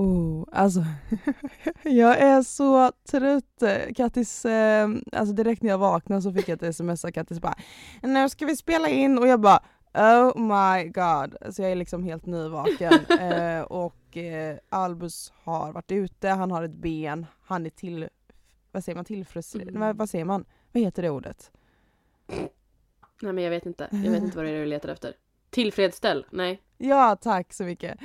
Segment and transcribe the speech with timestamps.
[0.00, 0.84] Oh, alltså
[1.82, 3.62] jag är så trött.
[3.96, 7.54] Kattis, eh, alltså direkt när jag vaknade så fick jag ett sms av Kattis bara
[8.02, 9.62] Nu ska vi spela in och jag bara
[9.94, 11.54] Oh my god.
[11.54, 12.92] Så jag är liksom helt nyvaken.
[13.20, 18.08] eh, och eh, Albus har varit ute, han har ett ben, han är till,
[18.72, 19.80] vad säger man, tillfredsställd, Mm.
[19.80, 20.44] vad, vad säger man?
[20.72, 21.50] Vad heter det ordet?
[23.22, 23.88] Nej men jag vet inte.
[23.90, 25.14] Jag vet inte vad det är du letar efter.
[25.50, 26.26] Tillfredsställ?
[26.30, 26.62] Nej.
[26.78, 27.98] Ja, tack så mycket.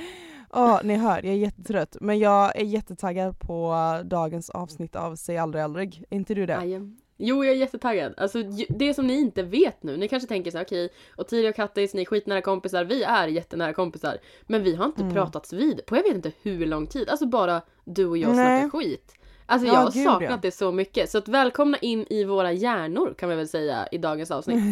[0.55, 1.97] Åh, ni hör, jag är jättetrött.
[2.01, 6.03] Men jag är jättetaggad på dagens avsnitt av Säg aldrig aldrig.
[6.09, 6.57] Är inte du det?
[6.57, 6.97] Ajem.
[7.17, 8.13] Jo, jag är jättetaggad.
[8.17, 11.55] Alltså, det som ni inte vet nu, ni kanske tänker så här, okej, Ottilia och
[11.55, 14.17] Kattis, ni är skitnära kompisar, vi är jättenära kompisar.
[14.43, 15.13] Men vi har inte Mm.
[15.13, 17.09] pratats vid på jag vet inte hur lång tid.
[17.09, 18.61] Alltså bara du och jag Nej.
[18.61, 19.13] snackar skit.
[19.45, 20.39] Alltså Ja, jag har gud, saknat ja.
[20.41, 21.09] det så mycket.
[21.09, 24.63] Så att välkomna in i våra hjärnor kan vi väl säga i dagens avsnitt.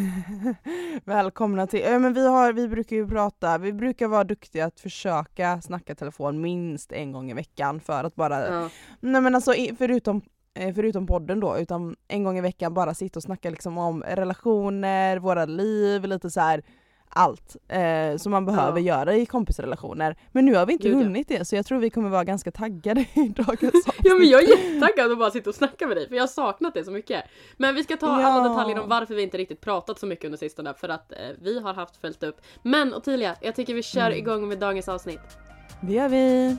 [1.05, 4.79] Välkomna till, ja, men vi, har, vi brukar ju prata, vi brukar vara duktiga att
[4.79, 8.69] försöka snacka telefon minst en gång i veckan för att bara, Ja.
[8.99, 10.21] nej men alltså förutom
[10.59, 14.03] eh, Förutom podden då, utan en gång i veckan bara sitta och snacka liksom om
[14.03, 16.63] relationer, våra liv, lite så här
[17.15, 18.97] allt eh, som man behöver Ja.
[18.97, 20.15] göra i kompisrelationer.
[20.31, 22.51] Men nu har vi inte Gud, hunnit det så jag tror vi kommer vara ganska
[22.51, 23.95] taggade i dagens avsnitt.
[24.03, 26.27] Ja men jag är jättetaggad att bara sitta och snacka med dig för jag har
[26.27, 27.23] saknat det så mycket.
[27.57, 28.27] Men vi ska ta Ja.
[28.27, 31.17] alla detaljer om varför vi inte riktigt pratat så mycket under sistone för att eh,
[31.41, 32.41] vi har haft följt upp.
[32.63, 34.17] Men Ottilia, jag tycker vi kör Mm.
[34.17, 35.19] igång med dagens avsnitt.
[35.81, 36.57] Det gör vi.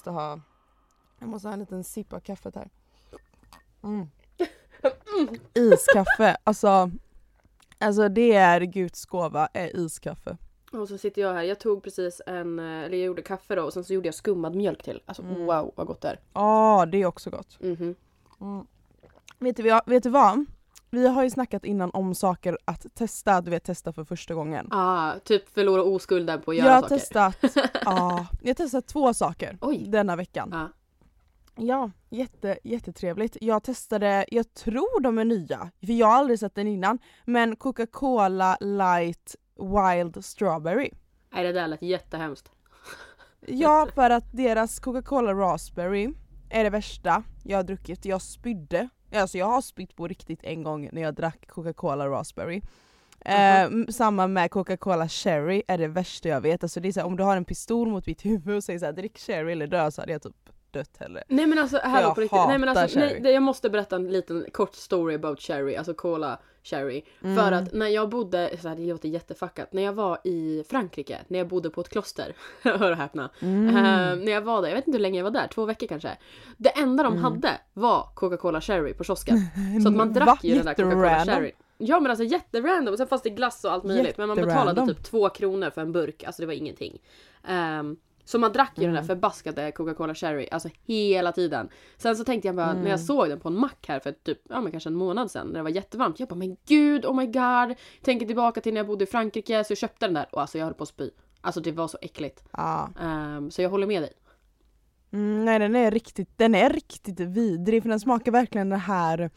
[0.00, 0.40] Måste ha
[1.18, 2.70] Jag måste ha en liten sipp av kaffet här.
[3.82, 4.06] Mm.
[5.54, 6.90] Iskaffe, alltså
[7.78, 10.36] Alltså det är Guds gåva, är iskaffe.
[10.72, 13.72] Och så sitter jag här, jag tog precis en, eller jag gjorde kaffe då och
[13.72, 15.02] sen så gjorde jag skummad mjölk till.
[15.06, 15.44] Alltså Mm.
[15.44, 16.20] wow vad gott det är.
[16.32, 17.60] Ja, det är också gott.
[17.60, 17.94] Mhm.
[18.40, 18.66] Mm.
[19.38, 20.44] Vet, du, vet du vad?
[20.90, 24.68] Vi har ju snackat innan om saker att testa, du vet testa för första gången.
[24.70, 26.96] Ah, typ förlora oskulden på att jag göra har saker.
[26.98, 27.36] testat,
[27.84, 29.84] ja, jag har testat två saker Oj.
[29.88, 30.48] denna veckan.
[30.52, 30.68] Ja.
[31.56, 33.36] Ja, jätte, jättetrevligt.
[33.40, 37.56] Jag testade, jag tror de är nya, för jag har aldrig sett den innan, men
[37.56, 40.90] Coca-Cola light wild strawberry.
[41.32, 42.50] Nej det där lät jättehemskt.
[43.46, 46.12] Ja, för att deras Coca-Cola raspberry
[46.50, 48.04] är det värsta jag har druckit.
[48.04, 48.88] Jag spydde.
[49.12, 52.62] Alltså jag har spytt på riktigt en gång när jag drack Coca-Cola raspberry.
[53.24, 56.62] Eh, m- samma med Coca-Cola cherry är det värsta jag vet.
[56.62, 58.78] Alltså det är så här, om du har en pistol mot mitt huvud och säger
[58.78, 60.36] såhär drick cherry eller dö så hade jag typ
[60.70, 61.22] dött hellre.
[61.28, 62.38] Nej men alltså här jag på riktigt.
[62.48, 66.38] Nej men alltså, nej, jag måste berätta en liten kort story about cherry, alltså cola
[66.62, 67.02] cherry.
[67.24, 67.36] Mm.
[67.36, 71.18] För att när jag bodde, så här, det låter jättefuckat, när jag var i Frankrike,
[71.28, 73.30] när jag bodde på ett kloster, hör och häpna.
[73.40, 73.68] Mm.
[73.76, 75.86] Eh, när jag var där, jag vet inte hur länge jag var där, två veckor
[75.86, 76.10] kanske.
[76.56, 77.24] Det enda de Mm.
[77.24, 79.38] hade var Coca-Cola cherry på kiosken.
[79.82, 80.38] Så att man drack Va?
[80.42, 81.52] ju den där Coca-Cola cherry.
[81.78, 84.18] Ja men alltså jätterandom, sen fanns det glass och allt möjligt.
[84.18, 86.98] Men man betalade typ två kronor för en burk, alltså det var ingenting.
[87.48, 89.02] Ehm, så man drack ju den Mm.
[89.02, 91.68] där förbaskade Coca-Cola cherry, alltså hela tiden.
[91.96, 92.82] Sen så tänkte jag bara, Mm.
[92.82, 95.30] när jag såg den på en mack här för typ, ja men kanske en månad
[95.30, 96.20] sedan, när det var jättevarmt.
[96.20, 97.76] Jag bara, men gud, oh my god.
[98.02, 100.58] Tänker tillbaka till när jag bodde i Frankrike, så jag köpte den där och alltså
[100.58, 101.10] jag höll på att spy.
[101.40, 102.44] Alltså det var så äckligt.
[102.52, 102.88] Ja.
[103.00, 104.12] Ehm, så jag håller med dig.
[105.12, 109.30] Mm, nej den är riktigt, den är riktigt vidrig för den smakar verkligen det här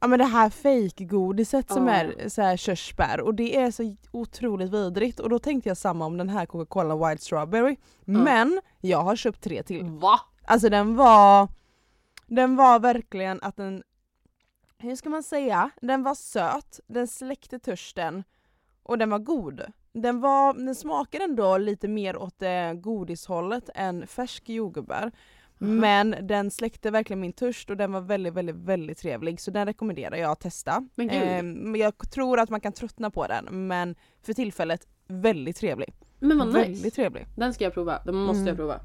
[0.00, 1.92] Ja men det här fejkgodiset som Ja.
[1.94, 6.06] är så här körsbär och det är så otroligt vidrigt och då tänkte jag samma
[6.06, 7.76] om den här Coca-Cola White Strawberry.
[8.04, 9.84] Men jag har köpt tre till.
[9.84, 10.20] Va?
[10.44, 11.48] Alltså den var
[12.26, 13.82] Den var verkligen att den
[14.78, 15.70] Hur ska man säga?
[15.80, 18.24] Den var söt, den släckte törsten
[18.82, 19.62] och den var god.
[19.92, 25.12] Den, var, den smakade ändå lite mer åt det godishållet än färsk jordgubbar.
[25.58, 29.66] Men den släckte verkligen min törst och den var väldigt, väldigt, väldigt trevlig så den
[29.66, 30.88] rekommenderar jag att testa.
[30.94, 31.22] Men gud.
[31.22, 35.94] Ehm, jag tror att man kan tröttna på den men för tillfället väldigt trevlig.
[36.18, 36.58] Men vad nice.
[36.58, 37.26] Väldigt trevlig.
[37.36, 38.46] Den ska jag prova, den måste Mm.
[38.46, 38.80] jag prova.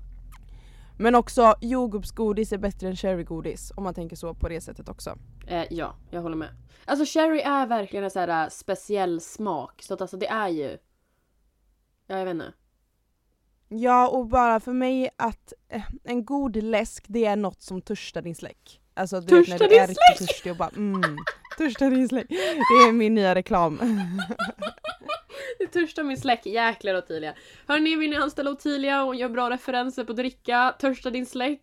[0.97, 5.17] Men också jordgubbsgodis är bättre än cherrygodis om man tänker så på det sättet också.
[5.47, 6.49] Eh, ja, jag håller med.
[6.85, 9.81] Alltså cherry är verkligen en sån här äh, speciell smak.
[9.83, 10.77] Så att alltså det är ju...
[12.07, 12.53] Ja, jag vet inte.
[13.75, 18.21] Ja och bara för mig att eh, en god läsk det är något som törstar
[18.21, 18.79] din släck.
[18.93, 21.17] Alltså du vet när Törstar du är riktigt törstig och bara mm,
[21.57, 22.25] Törsta din släck.
[22.29, 23.79] Det är min nya reklam.
[25.71, 27.33] Törsta min släck, jäklar Ottilia.
[27.67, 30.75] Hörni, vill ni anställa Ottilia och gör bra referenser på dricka?
[30.79, 31.61] Törsta din släck.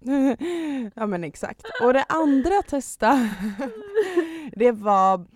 [0.94, 1.62] ja men exakt.
[1.82, 3.30] Och det andra jag testade,
[4.52, 5.26] det var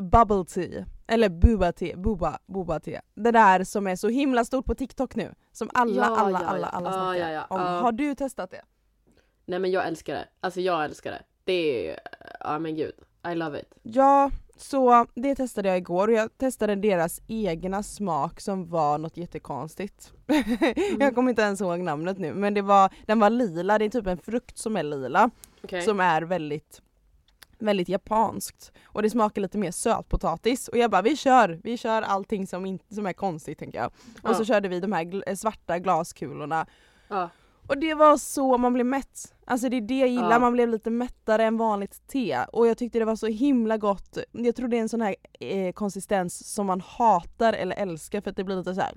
[0.00, 0.86] bubble tea.
[1.10, 3.00] Eller buba te, buba, buba te.
[3.14, 5.34] Det där som är så himla stort på TikTok nu.
[5.52, 7.60] Som alla, Ja, alla, ja, alla, alla Ja, snackar ja, om.
[7.60, 8.62] Har du testat det?
[9.44, 10.28] Nej men jag älskar det.
[10.40, 11.22] Alltså jag älskar det.
[11.44, 12.00] Det är...
[12.40, 12.92] Ja men gud.
[13.32, 13.74] I love it.
[13.82, 19.16] Ja, så det testade jag igår och jag testade deras egna smak som var något
[19.16, 20.12] jättekonstigt.
[20.98, 23.88] jag kommer inte ens ihåg namnet nu men det var, den var lila, det är
[23.90, 25.30] typ en frukt som är lila
[25.64, 25.82] Okej.
[25.82, 26.82] som är väldigt
[27.62, 32.02] väldigt japanskt och det smakar lite mer sötpotatis och jag bara vi kör, vi kör
[32.02, 33.86] allting som, in, som är konstigt tänker jag.
[34.22, 34.34] Och Ja.
[34.34, 36.66] så körde vi de här gl- svarta glaskulorna
[37.08, 37.30] Ja.
[37.68, 39.34] och det var så man blev mätt.
[39.46, 40.38] Alltså det är det jag gillar, Ja.
[40.38, 42.38] man blev lite mättare än vanligt te.
[42.52, 44.18] Och jag tyckte det var så himla gott.
[44.32, 48.30] Jag tror det är en sån här eh, konsistens som man hatar eller älskar för
[48.30, 48.92] att det blir lite såhär...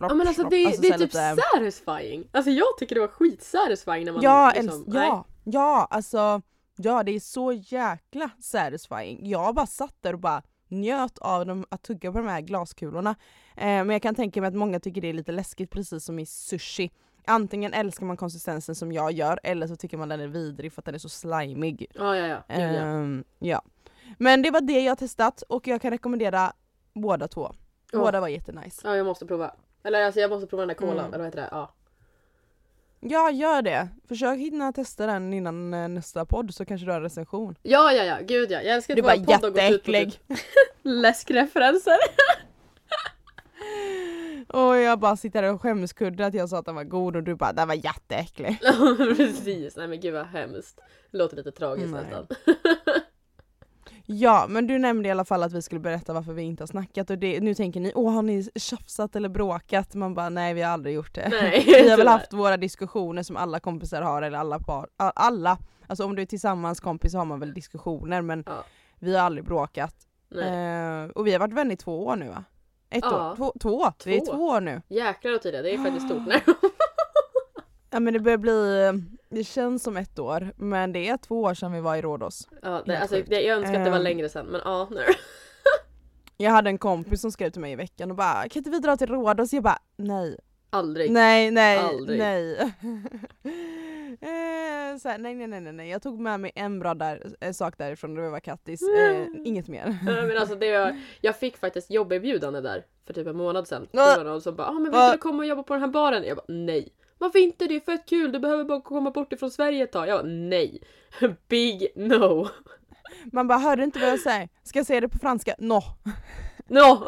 [0.00, 2.24] Ja men alltså det, Alltså det är typ lite- satisfying.
[2.32, 5.08] Alltså jag tycker det var skitsatisfying när man Ja, liksom, älsk- nej.
[5.08, 6.42] ja, ja alltså
[6.84, 9.28] ja det är så jäkla satisfying.
[9.28, 13.10] Jag bara satt där och bara njöt av dem, att tugga på de här glaskulorna.
[13.56, 16.18] Eh, men jag kan tänka mig att många tycker det är lite läskigt precis som
[16.18, 16.90] i sushi.
[17.26, 20.80] Antingen älskar man konsistensen som jag gör eller så tycker man den är vidrig för
[20.80, 21.86] att den är så slimig.
[21.94, 22.42] Ja ja ja.
[22.56, 22.80] Gud, ja.
[22.82, 23.62] Ehm, ja.
[24.18, 26.52] Men det var det jag testat och jag kan rekommendera
[26.94, 27.52] båda två.
[27.92, 28.80] Båda var jättenice.
[28.84, 29.54] Ja jag måste prova.
[29.82, 31.06] Eller alltså jag måste prova den där kolan, Mm.
[31.06, 31.48] eller vad heter det?
[31.50, 31.74] Ja.
[33.00, 33.88] Ja, gör det.
[34.08, 37.54] Försök hinna testa den innan eh, nästa podd så kanske du har en recension.
[37.62, 38.62] Ja ja ja, gud ja.
[38.62, 40.38] Jag älskar Du att bara vår podd har gått ut på typ
[40.82, 41.96] läskreferenser.
[44.48, 47.22] Och jag bara sitter där och skämskudde att jag sa att den var god och
[47.22, 48.58] du bara den var jätteäcklig.
[49.16, 50.80] Precis, nej men gud vad hemskt.
[51.10, 52.26] Det låter lite tragiskt nästan.
[54.12, 56.66] Ja men du nämnde i alla fall att vi skulle berätta varför vi inte har
[56.66, 59.94] snackat och det, nu tänker ni åh har ni tjafsat eller bråkat?
[59.94, 61.28] Man bara nej vi har aldrig gjort det.
[61.30, 65.58] Nej, vi har väl haft våra diskussioner som alla kompisar har eller alla par, alla.
[65.86, 68.64] Alltså om du är tillsammans kompis så har man väl diskussioner men Ja.
[68.98, 69.94] vi har aldrig bråkat.
[70.34, 72.44] Eh, och vi har varit vänner i två år nu va?
[72.90, 73.30] Ett Ja.
[73.30, 73.36] år?
[73.36, 73.52] Två?
[73.60, 73.92] två.
[74.04, 74.32] Vi är Två.
[74.32, 74.82] två år nu.
[74.88, 76.22] Jäklar och tydliga, det är faktiskt stort.
[77.90, 78.92] Ja men det börjar bli,
[79.28, 82.48] det känns som ett år men det är två år sedan vi var i Rhodos.
[82.62, 84.02] Ja, det, alltså, jag önskar att det var Ehm.
[84.04, 85.04] längre sen men ja, nej.
[86.36, 88.78] Jag hade en kompis som skrev till mig i veckan och bara kan inte vi
[88.78, 89.52] dra till Rhodos?
[89.52, 90.36] Jag bara nej,
[90.70, 91.10] Aldrig.
[91.10, 92.18] nej, nej, Aldrig.
[92.18, 92.58] nej.
[94.20, 95.88] eh, så här, nej, nej, nej, nej.
[95.90, 99.16] Jag tog med mig en bra där, eh, sak därifrån och det var Kattis, eh,
[99.16, 99.42] Mm.
[99.46, 99.98] inget mer.
[100.04, 103.88] Nej, men alltså det var, jag fick faktiskt jobberbjudande där för typ en månad sedan.
[103.92, 105.88] Det var någon som bara ah, men vill du komma och jobba på den här
[105.88, 106.24] baren?
[106.24, 106.88] Jag bara nej.
[107.20, 107.66] Varför inte?
[107.66, 110.08] Det är fett kul, du behöver bara komma bort ifrån Sverige ett tag.
[110.08, 110.82] Jag bara, nej.
[111.48, 112.48] Big no.
[113.32, 114.48] Man bara, hörde inte vad jag säger?
[114.64, 115.54] Ska jag säga det på franska?
[115.58, 115.82] No.
[116.68, 117.06] No.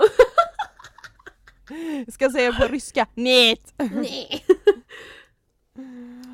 [2.13, 3.07] Ska jag säga det på ryska?
[3.15, 3.61] Nej.
[3.77, 4.45] Nej.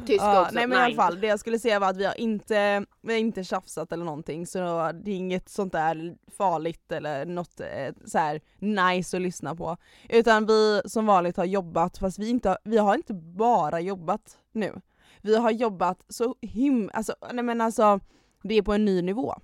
[0.08, 0.54] Tyska Ja, också.
[0.54, 3.12] nej men i alla fall, det jag skulle säga var att vi har inte, vi
[3.12, 4.58] har inte tjafsat eller någonting så
[5.04, 7.66] det är inget sånt där farligt eller något eh,
[8.06, 9.76] så här nice att lyssna på.
[10.08, 14.38] Utan vi som vanligt har jobbat fast vi, inte, har- vi har inte bara jobbat
[14.52, 14.80] nu.
[15.22, 16.90] Vi har jobbat så him...
[16.94, 18.00] Alltså, nej men alltså
[18.42, 19.34] det är på en ny nivå.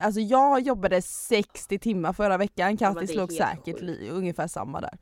[0.00, 4.80] Alltså jag jobbade 60 timmar förra veckan, Ja, Kattis låg helt säkert li, ungefär samma
[4.80, 4.98] där.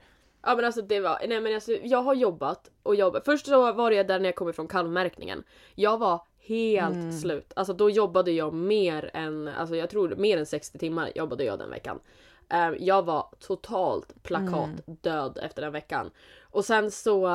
[0.47, 3.25] Ja men alltså det var, nej men alltså jag har jobbat och jobbat.
[3.25, 5.45] Först så var det där när jag kom ifrån kalvmärkningen.
[5.75, 7.13] Jag var helt Mm.
[7.13, 7.53] slut.
[7.57, 11.59] Alltså då jobbade jag mer än, alltså jag tror mer än 60 timmar jobbade jag
[11.59, 12.01] den veckan.
[12.53, 16.11] Eh, jag var totalt plakat död efter den veckan.
[16.51, 17.27] Och sen så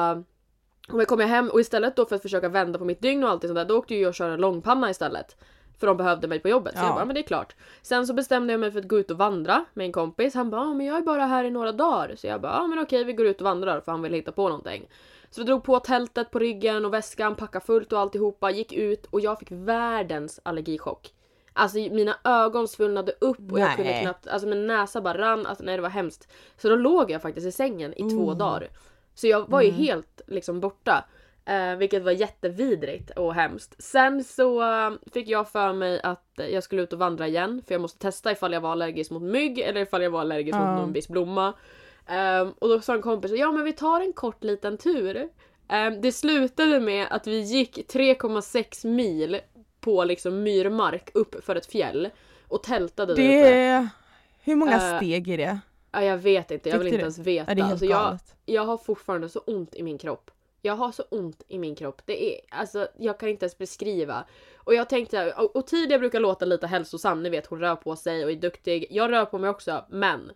[0.91, 3.29] och kom jag hem och istället då för att försöka vända på mitt dygn och
[3.29, 5.37] allt sånt där, då åkte jag och köra långpanna istället.
[5.81, 6.73] För de behövde mig på jobbet.
[6.73, 6.85] Så Ja.
[6.85, 7.55] jag bara, men det är klart.
[7.81, 10.33] Sen så bestämde jag mig för att gå ut och vandra med en kompis.
[10.35, 12.15] Han bara, men jag är bara här i några dagar.
[12.15, 14.43] Så jag bara, men okej vi går ut och vandrar för han vill hitta på
[14.49, 14.89] någonting.
[15.29, 19.05] Så vi drog på tältet på ryggen och väskan, packade fullt och alltihopa, gick ut
[19.05, 21.13] och jag fick världens allergichock.
[21.53, 25.63] Alltså mina ögon svullnade upp och jag kunde knappt, alltså min näsa bara rann, alltså
[25.63, 26.31] nej det var hemskt.
[26.57, 28.37] Så då låg jag faktiskt i sängen i två Mm.
[28.37, 28.67] dagar.
[29.13, 29.79] Så jag var ju Mm.
[29.81, 31.05] helt liksom borta.
[31.45, 33.83] Eh, vilket var jättevidrigt och hemskt.
[33.83, 37.61] Sen så eh, fick jag för mig att eh, jag skulle ut och vandra igen
[37.67, 40.55] för jag måste testa ifall jag var allergisk mot mygg eller ifall jag var allergisk
[40.55, 40.65] Ja.
[40.71, 41.53] mot någon viss blomma.
[42.07, 45.29] Ehm, och då sa en kompis ja men vi tar en kort liten tur.
[45.67, 49.39] Ehm, det slutade med att vi gick 3,6 mil
[49.79, 52.09] på liksom myrmark upp för ett fjäll
[52.47, 53.49] och tältade där Det uppe.
[53.55, 53.89] är...
[54.43, 55.59] Hur många Eh, steg är det?
[55.91, 57.51] Ja, jag vet inte, jag vill inte ens veta.
[57.53, 60.31] Helt alltså, jag, jag har fortfarande så ont i min kropp.
[60.61, 62.01] Jag har så ont i min kropp.
[62.05, 64.25] Det är, alltså jag kan inte ens beskriva.
[64.57, 67.95] Och jag tänkte, och, och Tidia brukar låta lite hälsosam, ni vet hon rör på
[67.95, 68.87] sig och är duktig.
[68.89, 70.31] Jag rör på mig också, men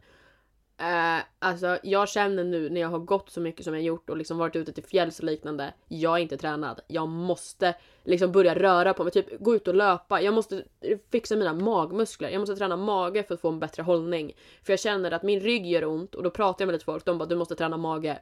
[0.77, 4.17] Eh, alltså jag känner nu när jag har gått så mycket som jag gjort och
[4.17, 5.73] liksom varit ute till fjälls och liknande.
[5.87, 6.81] Jag är inte tränad.
[6.87, 10.21] Jag måste liksom börja röra på mig, typ gå ut och löpa.
[10.21, 10.63] Jag måste
[11.11, 12.29] fixa mina magmuskler.
[12.29, 14.33] Jag måste träna mage för att få en bättre hållning.
[14.63, 17.05] För jag känner att min rygg gör ont och då pratar jag med lite folk.
[17.05, 18.19] De bara du måste träna mage.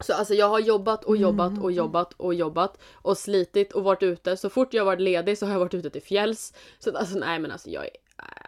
[0.00, 1.74] Så alltså jag har jobbat och jobbat och Mm.
[1.74, 4.36] jobbat och jobbat och slitit och varit ute.
[4.36, 6.52] Så fort jag varit ledig så har jag varit ute till fjälls.
[6.78, 7.90] Så alltså nej men alltså jag är...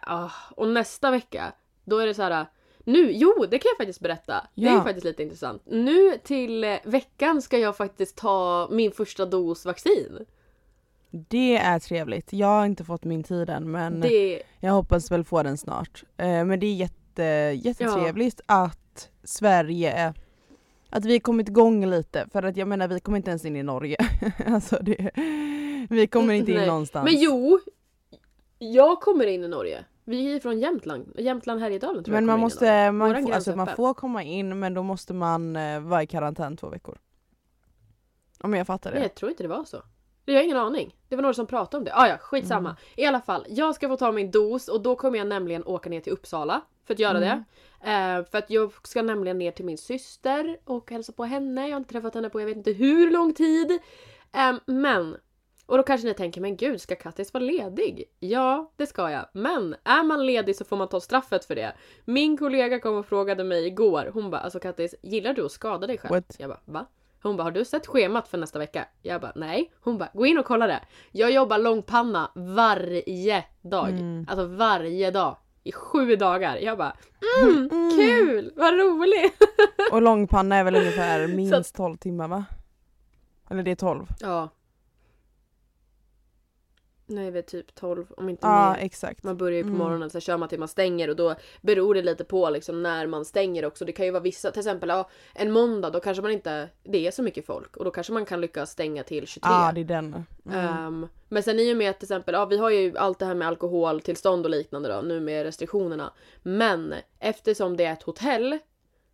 [0.01, 0.29] ah.
[0.55, 1.51] Och nästa vecka,
[1.85, 2.45] då är det så här.
[2.83, 4.47] Nu, jo det kan jag faktiskt berätta.
[4.55, 4.83] Det är Ja.
[4.83, 5.61] faktiskt lite intressant.
[5.65, 10.25] Nu till eh, veckan ska jag faktiskt ta min första dos vaccin.
[11.09, 12.33] Det är trevligt.
[12.33, 16.03] Jag har inte fått min tid än men Det, jag hoppas väl få den snart.
[16.17, 17.23] Eh, men det är jätte,
[17.67, 20.13] jättetrevligt att Sverige,
[20.89, 23.63] att vi kommit igång lite för att jag menar vi kommer inte ens in i
[23.63, 23.97] Norge.
[24.45, 25.11] alltså det,
[25.89, 26.67] vi kommer inte in Nej.
[26.67, 27.11] någonstans.
[27.11, 27.59] men jo!
[28.57, 29.85] Jag kommer in i Norge.
[30.03, 31.13] Vi är från Jämtland.
[31.17, 34.23] Jämtland Härjedalen tror Men jag man in i måste, man, får, alltså, man får komma
[34.23, 36.97] in men då måste man eh, vara i karantän två veckor.
[38.39, 38.95] Om jag fattar det.
[38.95, 39.83] Nej, jag tror inte det var så.
[40.33, 40.95] Jag har ingen aning.
[41.09, 41.91] Det var några som pratade om det.
[41.95, 42.69] Ah, ja, skitsamma.
[42.69, 42.79] Mm.
[42.95, 45.89] I alla fall, jag ska få ta min dos och då kommer jag nämligen åka
[45.89, 47.43] ner till Uppsala för att göra Mm.
[47.83, 47.91] det.
[47.91, 51.67] Eh, för att jag ska nämligen ner till min syster och hälsa på henne.
[51.67, 53.71] Jag har inte träffat henne på jag vet inte hur lång tid.
[54.35, 55.17] Eh, men,
[55.65, 58.03] och då kanske ni tänker, men gud, ska Kattis vara ledig?
[58.19, 59.25] Ja, det ska jag.
[59.33, 61.73] Men är man ledig så får man ta straffet för det.
[62.05, 64.09] Min kollega kom och frågade mig igår.
[64.13, 66.11] Hon bara, alltså Kattis, gillar du att skada dig själv?
[66.13, 66.35] What?
[66.39, 66.85] Jag bara, va?
[67.27, 68.85] Hon bara, har du sett schemat för nästa vecka?
[69.01, 69.71] Jag bara, nej.
[69.81, 70.79] Hon bara, gå in och kolla det.
[71.11, 73.89] Jag jobbar långpanna varje dag.
[73.89, 74.25] Mm.
[74.29, 75.37] Alltså varje dag.
[75.63, 76.57] I sju dagar.
[76.57, 76.95] Jag bara,
[77.43, 78.51] mm, kul!
[78.55, 79.41] Vad roligt!
[79.91, 82.45] Och långpanna är väl ungefär minst 12 timmar va?
[83.49, 84.05] Eller det är 12?
[84.19, 84.49] Ja.
[87.09, 88.79] Nej, vid typ 12 om inte Ja mer.
[88.85, 89.23] exakt.
[89.23, 89.79] Man börjar ju på Mm.
[89.79, 93.07] morgonen, så kör man till man stänger och då beror det lite på liksom när
[93.07, 93.85] man stänger också.
[93.85, 97.07] Det kan ju vara vissa, till exempel ja, en måndag då kanske man inte, det
[97.07, 99.49] är så mycket folk och då kanske man kan lyckas stänga till 23.
[99.51, 100.25] Ja det är den.
[100.45, 100.59] Mm.
[100.65, 103.25] Ehm, men sen i och med att till exempel, ja vi har ju allt det
[103.25, 106.13] här med alkoholtillstånd och liknande då, nu med restriktionerna.
[106.43, 108.57] Men eftersom det är ett hotell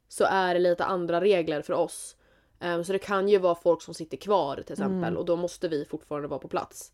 [0.08, 2.16] så är det lite andra regler för oss.
[2.60, 5.18] Ehm, så det kan ju vara folk som sitter kvar till exempel Mm.
[5.18, 6.92] och då måste vi fortfarande vara på plats.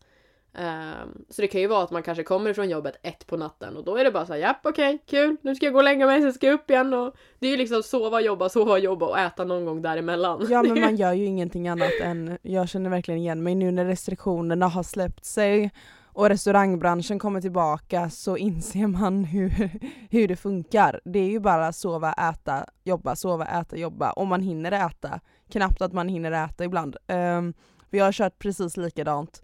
[0.54, 3.76] Ehm, så det kan ju vara att man kanske kommer från jobbet ett på natten
[3.76, 5.84] och då är det bara så här, japp okej, kul, nu ska jag gå och
[5.84, 8.78] lägga mig, sen ska jag upp igen och det är ju liksom sova, jobba, sova,
[8.78, 10.46] jobba och äta någon gång däremellan.
[10.50, 13.84] Ja men man gör ju ingenting annat än, jag känner verkligen igen mig nu när
[13.84, 15.70] restriktionerna har släppt sig
[16.12, 19.70] och restaurangbranschen kommer tillbaka så inser man hur,
[20.10, 21.00] hur det funkar.
[21.04, 24.10] Det är ju bara sova, äta, jobba, sova, äta, jobba.
[24.10, 25.20] Och man hinner äta.
[25.50, 26.96] Knappt att man hinner äta ibland.
[27.08, 27.54] Um,
[27.90, 29.42] vi har kört precis likadant.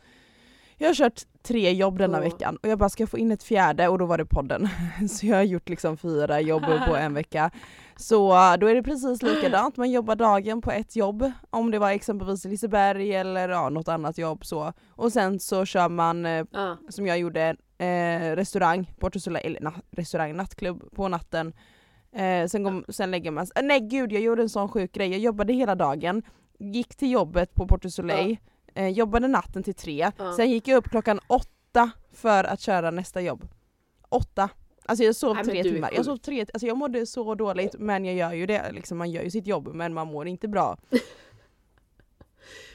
[0.79, 2.25] Jag har kört tre jobb denna Åh.
[2.25, 4.69] veckan och jag bara ska jag få in ett fjärde och då var det podden.
[5.09, 7.51] Så jag har gjort liksom fyra jobb på en vecka.
[7.97, 11.91] Så då är det precis likadant, man jobbar dagen på ett jobb, om det var
[11.91, 14.73] exempelvis Liseberg eller ja, något annat jobb så.
[14.91, 16.45] Och sen så kör man, eh,
[16.89, 21.53] som jag gjorde, eh, restaurang, Porto Soleil, eller na, restaurang, nattklubb på natten.
[22.13, 25.11] Eh, sen, kom, sen lägger man sig, nej gud jag gjorde en sån sjuk grej,
[25.11, 26.23] jag jobbade hela dagen,
[26.59, 28.37] gick till jobbet på Porto Soleil,
[28.77, 30.33] eh, jobbade natten till tre, Ja.
[30.33, 33.49] sen gick jag upp klockan åtta för att köra nästa jobb.
[34.09, 34.49] Åtta!
[34.89, 38.05] Alltså jag sov Nej, tre timmar, jag sov tre, alltså jag mådde så dåligt men
[38.05, 40.79] jag gör ju det, liksom, man gör ju sitt jobb men man mår inte bra.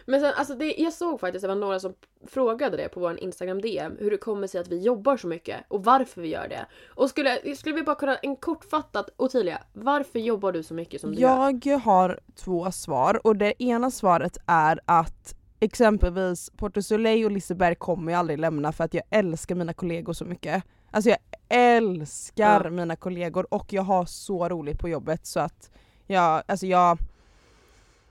[0.05, 1.93] Men sen, alltså det, jag såg faktiskt att det var några som
[2.27, 5.57] frågade det på vår Instagram DM hur det kommer sig att vi jobbar så mycket
[5.67, 6.65] och varför vi gör det.
[6.95, 11.11] Och skulle, skulle vi bara kunna, en kortfattat, Ottilia, varför jobbar du så mycket som
[11.15, 11.59] du gör?
[11.63, 17.75] Jag har två svar och det ena svaret är att exempelvis Porto Soleil och Liseberg
[17.75, 20.63] kommer jag aldrig lämna för att jag älskar mina kollegor så mycket.
[20.91, 22.69] Alltså jag älskar Ja.
[22.69, 25.71] mina kollegor och jag har så roligt på jobbet så att
[26.07, 26.97] jag, alltså jag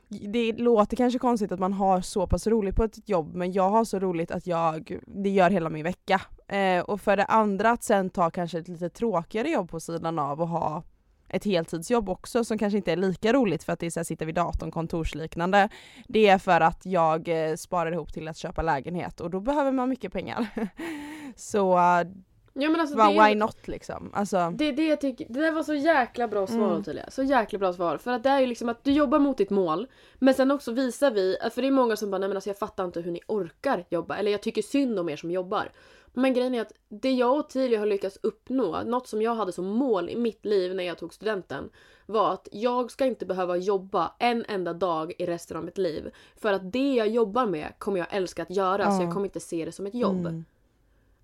[0.09, 3.71] det låter kanske konstigt att man har så pass roligt på ett jobb men jag
[3.71, 6.21] har så roligt att jag, det gör hela min vecka.
[6.49, 10.19] Eh, och för det andra att sen ta kanske ett lite tråkigare jobb på sidan
[10.19, 10.83] av och ha
[11.30, 14.04] ett heltidsjobb också som kanske inte är lika roligt för att det är så här,
[14.04, 15.68] sitta vid datorn kontorsliknande.
[16.08, 19.72] Det är för att jag eh, sparar ihop till att köpa lägenhet och då behöver
[19.72, 20.46] man mycket pengar.
[21.37, 22.06] så eh,
[22.52, 24.11] Ja, men alltså, Bara, det, why not liksom?
[24.12, 26.80] Alltså, Det det jag tycker, det där var så jäkla bra svar Mm.
[26.80, 27.11] Ottilia.
[27.11, 27.99] Så jäkla bra svar.
[27.99, 29.87] För att det är ju liksom att du jobbar mot ditt mål.
[30.19, 32.59] Men sen också visar vi, för det är många som bara nej men alltså jag
[32.59, 34.16] fattar inte hur ni orkar jobba.
[34.16, 35.73] Eller jag tycker synd om er som jobbar.
[36.12, 39.52] Men grejen är att det jag och Ottilia har lyckats uppnå, något som jag hade
[39.52, 41.71] som mål i mitt liv när jag tog studenten,
[42.07, 46.11] var att jag ska inte behöva jobba en enda dag i resten av mitt liv.
[46.37, 49.04] För att det jag jobbar med kommer jag älska att göra så Ja.
[49.04, 50.26] jag kommer inte se det som ett jobb.
[50.26, 50.45] mm.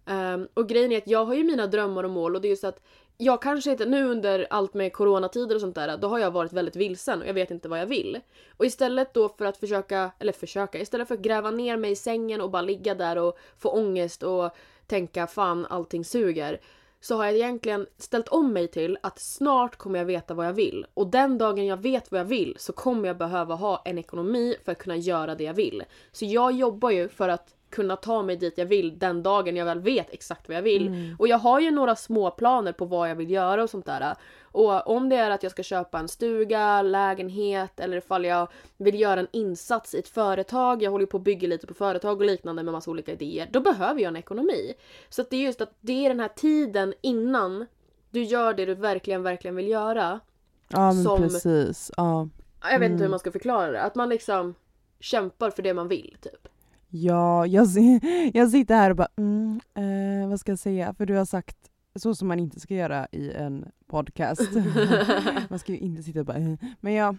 [0.06, 2.50] Um, och grejen är att jag har ju mina drömmar och mål och det är
[2.50, 2.82] ju så att
[3.18, 6.52] jag kanske inte, nu under allt med coronatider och sånt där, då har jag varit
[6.52, 8.20] väldigt vilsen och jag vet inte vad jag vill.
[8.56, 11.96] Och istället då för att försöka, eller försöka, istället för att gräva ner mig i
[11.96, 14.50] sängen och bara ligga där och få ångest och
[14.86, 16.60] tänka fan allting suger.
[17.00, 20.52] Så har jag egentligen ställt om mig till att snart kommer jag veta vad jag
[20.52, 20.86] vill.
[20.94, 24.56] Och den dagen jag vet vad jag vill så kommer jag behöva ha en ekonomi
[24.64, 25.84] för att kunna göra det jag vill.
[26.12, 29.64] Så jag jobbar ju för att kunna ta mig dit jag vill den dagen jag
[29.64, 30.86] väl vet exakt vad jag vill.
[30.86, 31.16] Mm.
[31.18, 34.14] Och jag har ju några små planer på vad jag vill göra och sånt där.
[34.42, 39.00] Och om det är att jag ska köpa en stuga, lägenhet eller ifall jag vill
[39.00, 42.20] göra en insats i ett företag, jag håller ju på att bygga lite på företag
[42.20, 44.74] och liknande med massa olika idéer, då behöver jag en ekonomi.
[45.08, 47.66] Så det är just att det är den här tiden innan
[48.10, 50.20] du gör det du verkligen, verkligen vill göra.
[50.68, 51.90] ja men som- precis.
[51.96, 52.28] Ja.
[52.62, 53.10] Jag vet inte hur Mm.
[53.10, 53.82] man ska förklara det.
[53.82, 54.54] Att man liksom
[55.00, 56.48] kämpar för det man vill typ.
[56.88, 57.66] Ja, jag,
[58.34, 60.94] jag sitter här och bara, mm, eh, vad ska jag säga?
[60.94, 61.56] För du har sagt
[61.94, 64.50] så som man inte ska göra i en podcast.
[65.48, 66.54] man ska ju inte sitta och bara, eh.
[66.80, 67.16] men jag,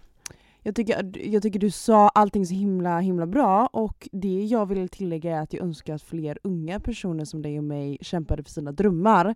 [0.64, 4.90] jag, tycker, jag tycker du sa allting så himla himla bra och det jag vill
[4.90, 8.52] tillägga är att jag önskar att fler unga personer som dig och mig kämpade för
[8.52, 9.36] sina drömmar.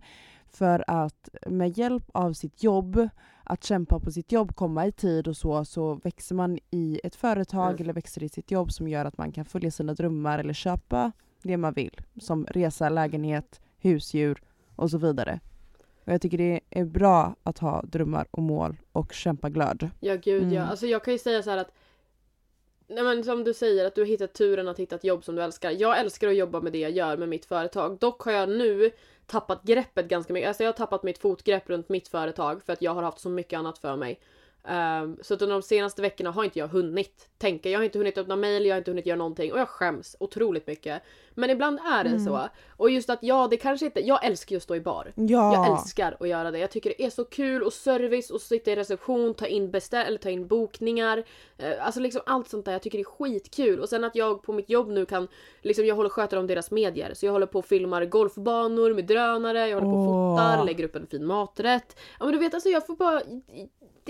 [0.54, 3.08] För att med hjälp av sitt jobb,
[3.44, 7.16] att kämpa på sitt jobb, komma i tid och så, så växer man i ett
[7.16, 7.82] företag Mm.
[7.82, 11.12] eller växer i sitt jobb som gör att man kan följa sina drömmar eller köpa
[11.42, 12.00] det man vill.
[12.20, 14.42] Som resa, lägenhet, husdjur
[14.76, 15.40] och så vidare.
[16.04, 19.90] Och jag tycker det är bra att ha drömmar och mål och kämpa glöd.
[20.00, 20.46] Ja gud ja.
[20.60, 20.68] Mm.
[20.70, 21.72] Alltså jag kan ju säga så här att
[22.88, 25.34] Nej men som du säger att du har hittat turen att hitta ett jobb som
[25.36, 25.70] du älskar.
[25.70, 27.98] Jag älskar att jobba med det jag gör med mitt företag.
[27.98, 28.90] Dock har jag nu
[29.32, 30.48] tappat greppet ganska mycket.
[30.48, 33.28] Alltså jag har tappat mitt fotgrepp runt mitt företag för att jag har haft så
[33.28, 34.20] mycket annat för mig.
[34.64, 37.70] Um, så att under de senaste veckorna har inte jag hunnit tänka.
[37.70, 40.16] Jag har inte hunnit öppna mail, jag har inte hunnit göra någonting och jag skäms
[40.20, 41.02] otroligt mycket.
[41.34, 42.24] Men ibland är det Mm.
[42.24, 42.48] så.
[42.76, 44.00] Och just att ja, det kanske inte...
[44.00, 45.12] Jag älskar ju att stå i bar.
[45.14, 45.54] Ja!
[45.54, 46.58] Jag älskar att göra det.
[46.58, 50.06] Jag tycker det är så kul och service och sitta i reception, ta in beställ
[50.06, 51.24] eller ta in bokningar.
[51.58, 52.72] Eh, Alltså liksom allt sånt där.
[52.72, 53.80] Jag tycker det är skitkul.
[53.80, 55.28] Och sen att jag på mitt jobb nu kan,
[55.62, 57.14] liksom jag håller sköter om deras medier.
[57.14, 60.84] Så jag håller på och filmar golfbanor med drönare, jag håller på och fotar, lägger
[60.84, 61.96] upp en fin maträtt.
[62.18, 63.22] Ja men du vet alltså jag får bara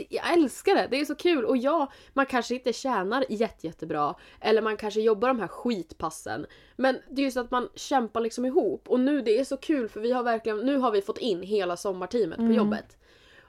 [0.09, 4.15] jag älskar det, det är så kul och ja, man kanske inte tjänar jätte, jättebra
[4.41, 6.47] eller man kanske jobbar de här skitpassen
[6.77, 9.89] men det är just att man kämpar liksom ihop och nu det är så kul
[9.89, 12.57] för vi har verkligen, nu har vi fått in hela sommarteamet på Mm.
[12.57, 12.97] jobbet.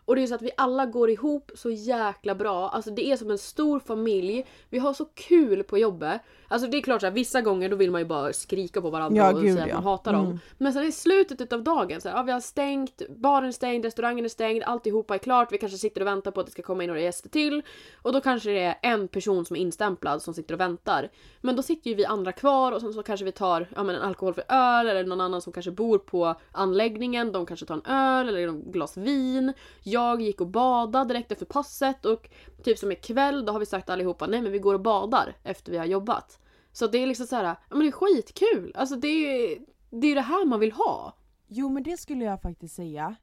[0.05, 2.69] Och det är så att vi alla går ihop så jäkla bra.
[2.69, 4.45] Alltså det är som en stor familj.
[4.69, 6.21] Vi har så kul på jobbet.
[6.47, 8.89] Alltså det är klart så här, vissa gånger då vill man ju bara skrika på
[8.89, 9.75] varandra Ja, och gud, säga att ja.
[9.75, 10.25] man hatar dem.
[10.25, 10.39] Mm.
[10.57, 13.85] Men sen i slutet utav dagen så här, ja, vi har stängt, baren är stängd,
[13.85, 15.51] restaurangen är stängd, alltihopa är klart.
[15.51, 17.61] Vi kanske sitter och väntar på att det ska komma in några gäster till.
[18.01, 21.09] Och då kanske det är en person som är instämplad som sitter och väntar.
[21.41, 23.95] Men då sitter ju vi andra kvar och sen så kanske vi tar ja, men
[23.95, 27.31] en alkoholfri öl eller någon annan som kanske bor på anläggningen.
[27.31, 29.53] De kanske tar en öl eller ett glas vin.
[29.93, 32.29] Jag gick och badade direkt efter passet och
[32.63, 35.71] typ som ikväll då har vi sagt allihopa nej men vi går och badar efter
[35.71, 36.39] vi har jobbat.
[36.71, 38.71] Så det är liksom så här, ja men det är skitkul.
[38.75, 41.13] Alltså det är det är det här man vill ha.
[41.47, 43.15] Jo men det skulle jag faktiskt säga.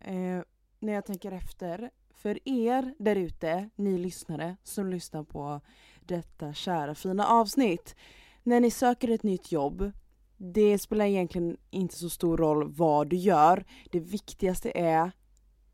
[0.00, 0.42] Eh,
[0.78, 1.90] när jag tänker efter.
[2.14, 5.60] För er där ute, ni lyssnare som lyssnar på
[6.00, 7.96] detta kära fina avsnitt.
[8.42, 9.92] När ni söker ett nytt jobb,
[10.36, 13.64] det spelar egentligen inte så stor roll vad du gör.
[13.90, 15.12] Det viktigaste är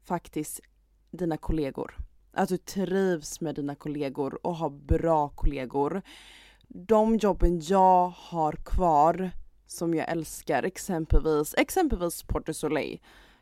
[0.08, 0.60] faktiskt
[1.10, 1.96] dina kollegor.
[2.32, 6.02] Att du trivs med dina kollegor och har bra kollegor.
[6.68, 9.30] De jobben jag har kvar
[9.66, 13.00] som jag älskar, exempelvis, exempelvis Porto Soleil.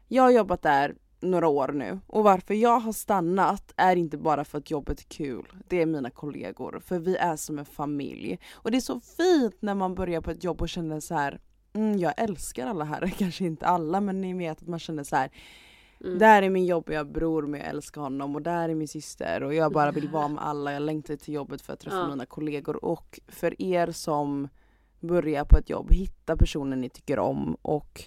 [0.09, 4.45] Jag har jobbat där några år nu och varför jag har stannat är inte bara
[4.45, 8.39] för att jobbet är kul, det är mina kollegor, för vi är som en familj.
[8.53, 11.41] Och det är så fint när man börjar på ett jobb och känner så här.
[11.73, 15.17] Mm, jag älskar alla här, kanske inte alla men ni vet att man känner så
[15.17, 15.31] här.
[16.05, 16.19] Mm.
[16.19, 19.55] Där är min jobbiga bror men jag älskar honom och där är min syster och
[19.55, 22.09] jag bara vill vara med alla, jag längtar till jobbet för att träffa Ja.
[22.09, 24.49] mina kollegor och för er som
[25.01, 28.03] börjar på ett jobb, hitta personen ni tycker om och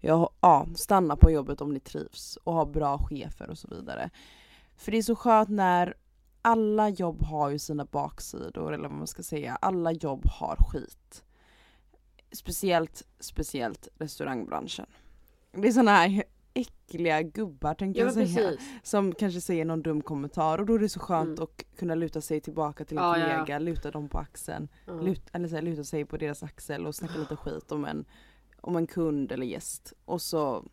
[0.00, 4.10] ja, ja, stanna på jobbet om ni trivs och ha bra chefer och så vidare.
[4.76, 5.94] För det är så skönt när
[6.42, 11.24] alla jobb har ju sina baksidor eller vad man ska säga, alla jobb har skit.
[12.32, 14.86] Speciellt, speciellt restaurangbranschen.
[15.52, 18.26] Det är såna här äckliga gubbar tänkte Ja jag säga.
[18.50, 18.68] precis.
[18.82, 21.42] Som kanske säger någon dum kommentar och då är det så skönt Mm.
[21.42, 23.32] att kunna luta sig tillbaka till en Ja, ja, ja.
[23.38, 24.68] kollega, luta dem på axeln.
[24.86, 24.92] Ja.
[24.92, 28.04] Lut, eller så här, luta sig på deras axel och snacka lite skit om en,
[28.60, 29.92] om en kund eller gäst.
[30.04, 30.64] Och så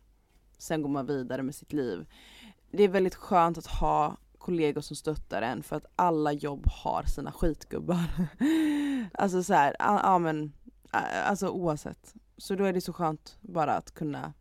[0.58, 2.06] sen går man vidare med sitt liv.
[2.70, 7.02] Det är väldigt skönt att ha kollegor som stöttar en för att alla jobb har
[7.02, 8.04] sina skitgubbar.
[9.14, 10.52] alltså så här, ja men
[11.26, 12.14] alltså oavsett.
[12.36, 14.32] Så då är det så skönt bara att kunna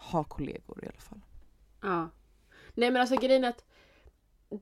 [0.00, 1.20] ha kollegor i alla fall.
[1.82, 2.08] Ja.
[2.74, 3.64] Nej men alltså grejen är att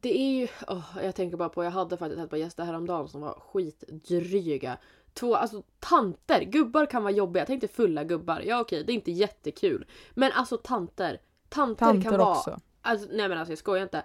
[0.01, 3.09] det är ju, åh, jag tänker bara på, jag hade faktiskt ett par gäster häromdagen
[3.09, 4.79] som var skitdryga.
[5.15, 8.95] Två, alltså tanter, gubbar kan vara jobbiga, jag tänkte fulla gubbar, ja okej det är
[8.95, 9.87] inte jättekul.
[10.11, 12.61] Men alltså tanter, tanter, kan Tanter vara, också.
[12.83, 14.05] alltså nej men alltså jag skojar inte.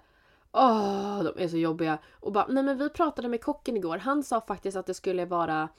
[0.52, 1.98] Åh, de är så jobbiga.
[2.14, 5.26] Och bara, nej men vi pratade med kocken igår, han sa faktiskt att det skulle
[5.26, 5.70] vara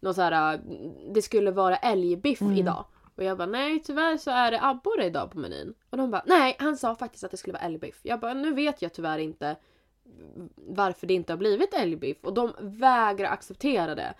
[0.00, 0.60] någon så här,
[1.14, 2.56] det skulle vara älgbiff Mm.
[2.56, 2.84] idag.
[3.16, 5.74] Och jag bara nej tyvärr så är det abborre idag på menyn.
[5.90, 8.00] Och de bara nej han sa faktiskt att det skulle vara älgbiff.
[8.02, 9.56] Jag bara nu vet jag tyvärr inte
[10.56, 14.14] varför det inte har blivit älgbiff och de vägrar acceptera det.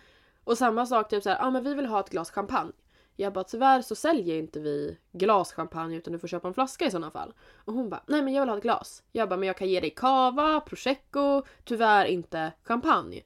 [0.44, 2.72] Och samma sak typ såhär, ja ah, men vi vill ha ett glas champagne.
[3.16, 6.84] Jag bara tyvärr så säljer inte vi glas champagne utan du får köpa en flaska
[6.84, 7.34] i sådana fall.
[7.64, 9.02] Och hon bara nej men jag vill ha ett glas.
[9.12, 13.22] Jag bara men jag kan ge dig cava, prosecco, tyvärr inte champagne.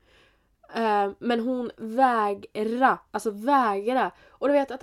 [0.74, 4.10] Eh, men hon vägra, alltså vägra.
[4.28, 4.82] Och du vet att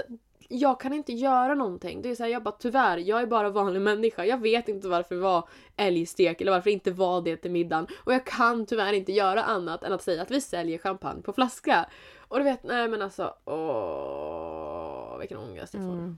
[0.53, 2.01] jag kan inte göra någonting.
[2.01, 4.25] Det är så här, jag bara tyvärr, jag är bara vanlig människa.
[4.25, 7.87] Jag vet inte varför det var älgstek eller varför det inte var det till middagen.
[8.03, 11.33] Och jag kan tyvärr inte göra annat än att säga att vi säljer champagne på
[11.33, 11.85] flaska.
[12.17, 15.93] Och du vet, nej men alltså, åh, vilken ångest jag får.
[15.93, 16.17] Mm.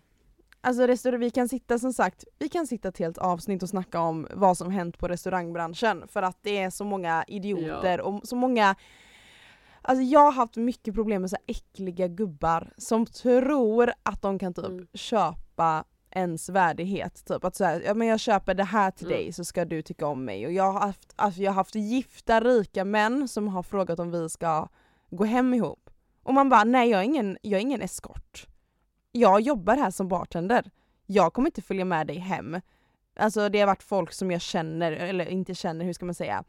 [0.61, 3.99] Alltså restaurang, vi kan sitta som sagt, vi kan sitta ett helt avsnitt och snacka
[3.99, 8.35] om vad som hänt på restaurangbranschen för att det är så många idioter och så
[8.35, 8.75] många
[9.87, 14.53] Alltså jag har haft mycket problem med så äckliga gubbar som tror att de kan
[14.53, 14.87] typ Mm.
[14.93, 17.25] köpa ens värdighet.
[17.25, 19.17] Typ att så här, ja men jag köper det här till Mm.
[19.17, 20.45] dig så ska du tycka om mig.
[20.45, 24.11] Och jag har haft, alltså jag har haft gifta rika män som har frågat om
[24.11, 24.67] vi ska
[25.09, 25.89] gå hem ihop.
[26.23, 28.47] Och man bara nej jag är ingen, jag är ingen eskort
[29.11, 30.71] jag jobbar här som bartender.
[31.05, 32.61] Jag kommer inte följa med dig hem.
[33.15, 36.43] Alltså det har varit folk som jag känner, eller inte känner, hur ska man säga?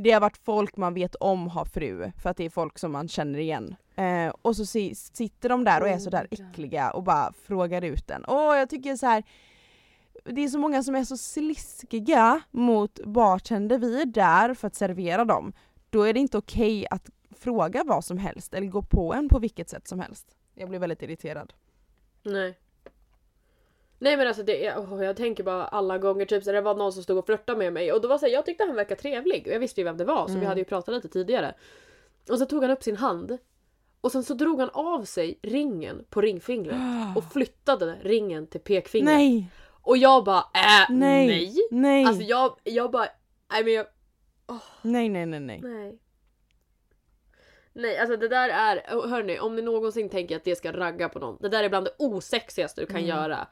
[0.00, 2.92] Det har varit folk man vet om har fru, för att det är folk som
[2.92, 3.76] man känner igen.
[3.96, 7.82] Eh, och så si- sitter de där och är Oh sådär äckliga och bara frågar
[7.84, 8.24] ut en.
[8.28, 9.22] Åh jag tycker så här.
[10.24, 14.74] det är så många som är så sliskiga mot bartender, vi är där för att
[14.74, 15.52] servera dem.
[15.90, 19.38] Då är det inte okej att fråga vad som helst eller gå på en på
[19.38, 20.26] vilket sätt som helst.
[20.54, 21.52] Jag blir väldigt irriterad.
[22.22, 22.58] Nej.
[23.98, 26.74] Nej men alltså det är, åh, jag tänker bara alla gånger typ så det var
[26.74, 28.76] någon som stod och flörtade med mig och då var så här, jag tyckte han
[28.76, 30.46] verkade trevlig och jag visste ju vem det var så vi Mm.
[30.48, 31.54] hade ju pratat lite tidigare.
[32.30, 33.38] Och så tog han upp sin hand
[34.00, 36.76] och sen så drog han av sig ringen på ringfingret
[37.16, 39.14] och flyttade ringen till pekfingret.
[39.14, 39.50] Nej!
[39.82, 41.26] Och jag bara äh, Nej!
[41.26, 41.54] nej.
[41.70, 42.04] Nej!
[42.04, 43.06] Alltså jag, jag bara,
[43.52, 43.86] nej men jag,
[44.82, 45.60] nej nej nej nej.
[45.62, 45.98] nej.
[47.72, 51.18] Nej alltså det där är, hörni om ni någonsin tänker att det ska ragga på
[51.18, 53.08] någon, det där är bland det osexigaste du kan Mm.
[53.08, 53.46] göra.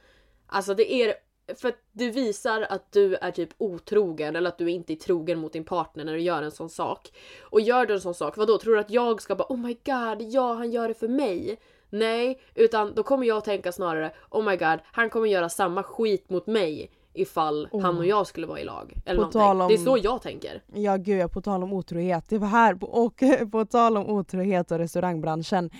[0.46, 1.14] Alltså det är,
[1.56, 5.38] för att du visar att du är typ otrogen eller att du inte är trogen
[5.38, 7.12] mot din partner när du gör en sån sak.
[7.42, 9.58] Och gör du en sån sak, vad då Tror du att jag ska bara oh
[9.58, 11.58] my god, ja han gör det för mig?
[11.90, 16.30] Nej, utan då kommer jag tänka snarare oh my god, han kommer göra samma skit
[16.30, 17.82] mot mig ifall Oh.
[17.82, 18.94] han och jag skulle vara i lag.
[19.06, 19.60] Eller På någonting.
[19.62, 20.62] om- Det är så jag tänker.
[20.74, 22.24] Ja gud, på tal om otrohet.
[22.28, 25.70] Det var här, och på tal om otrohet och restaurangbranschen.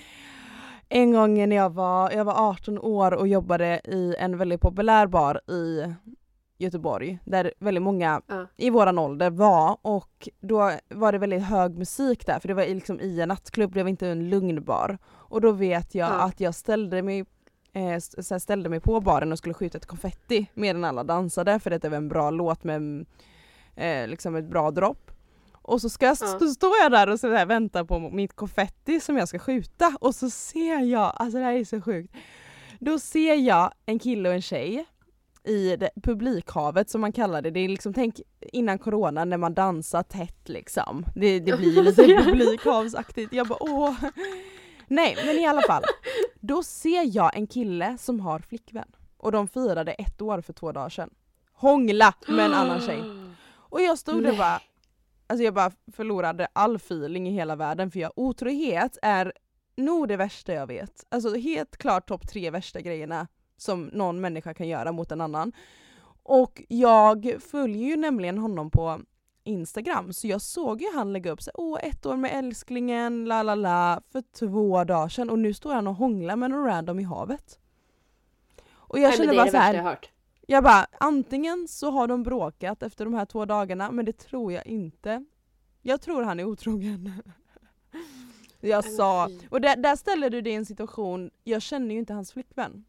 [0.88, 5.06] En gång när jag var, jag var 18 år och jobbade i en väldigt populär
[5.06, 5.94] bar i
[6.58, 8.46] Göteborg, där väldigt många Ja.
[8.56, 12.62] i våran ålder var och då var det väldigt hög musik där för det var
[12.66, 14.98] liksom i en nattklubb, det var inte en lugn bar.
[15.08, 16.20] Och då vet jag Ja.
[16.20, 17.24] att jag ställde mig
[17.72, 17.98] eh,
[18.38, 21.96] ställde mig på baren och skulle skjuta ett konfetti medan alla dansade för det var
[21.96, 23.06] en bra låt med
[23.74, 25.05] eh, liksom ett bra dropp.
[25.66, 26.38] Och så, ska jag, Ja.
[26.38, 29.96] så står jag där och så här väntar på mitt konfetti som jag ska skjuta
[30.00, 32.14] och så ser jag, alltså det här är så sjukt.
[32.80, 34.84] Då ser jag en kille och en tjej
[35.44, 37.50] i det, publikhavet som man kallar det.
[37.50, 41.06] Det är liksom, tänk innan corona när man dansar tätt liksom.
[41.14, 43.32] Det, det blir lite publikhavsaktigt.
[43.32, 43.94] Jag bara åh.
[44.88, 45.82] Nej men i alla fall.
[46.40, 48.88] Då ser jag en kille som har flickvän.
[49.16, 51.10] Och de firade ett år för två dagar sedan.
[51.52, 53.02] Hångla med en annan tjej.
[53.68, 54.60] Och jag stod där och bara,
[55.26, 59.32] alltså jag bara förlorade all feeling i hela världen för jag, otrohet är
[59.76, 61.06] nog det värsta jag vet.
[61.08, 65.52] Alltså helt klart topp tre värsta grejerna som någon människa kan göra mot en annan.
[66.22, 69.00] Och jag följer ju nämligen honom på
[69.44, 73.42] Instagram så jag såg ju han lägga upp så åh ett år med älsklingen, la
[73.42, 77.00] la la, för två dagar sedan och nu står han och hånglar med någon random
[77.00, 77.58] i havet.
[78.68, 79.98] Och jag Nej, känner bara det så värsta här,
[80.46, 84.52] jag bara antingen så har de bråkat efter de här två dagarna men det tror
[84.52, 85.24] jag inte.
[85.82, 87.12] Jag tror han är otrogen.
[88.60, 91.98] jag Nej, sa, och där, där ställer du dig i en situation, jag känner ju
[91.98, 92.84] inte hans flickvän.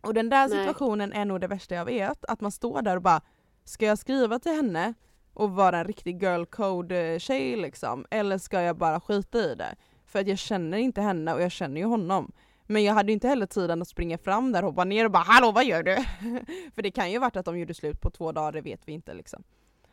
[0.00, 0.58] Och den där Nej.
[0.58, 3.20] situationen är nog det värsta jag vet, att man står där och bara
[3.64, 4.94] Ska jag skriva till henne
[5.34, 8.06] och vara en riktig girl code tjej liksom?
[8.10, 9.76] Eller ska jag bara skita i det?
[10.06, 12.32] För att jag känner inte henne och jag känner ju honom.
[12.66, 15.22] Men jag hade ju inte heller tiden att springa fram där hoppa ner och bara
[15.22, 15.96] Hallå vad gör du?
[16.74, 18.92] För det kan ju varit att de gjorde slut på två dagar, det vet vi
[18.92, 19.42] inte liksom.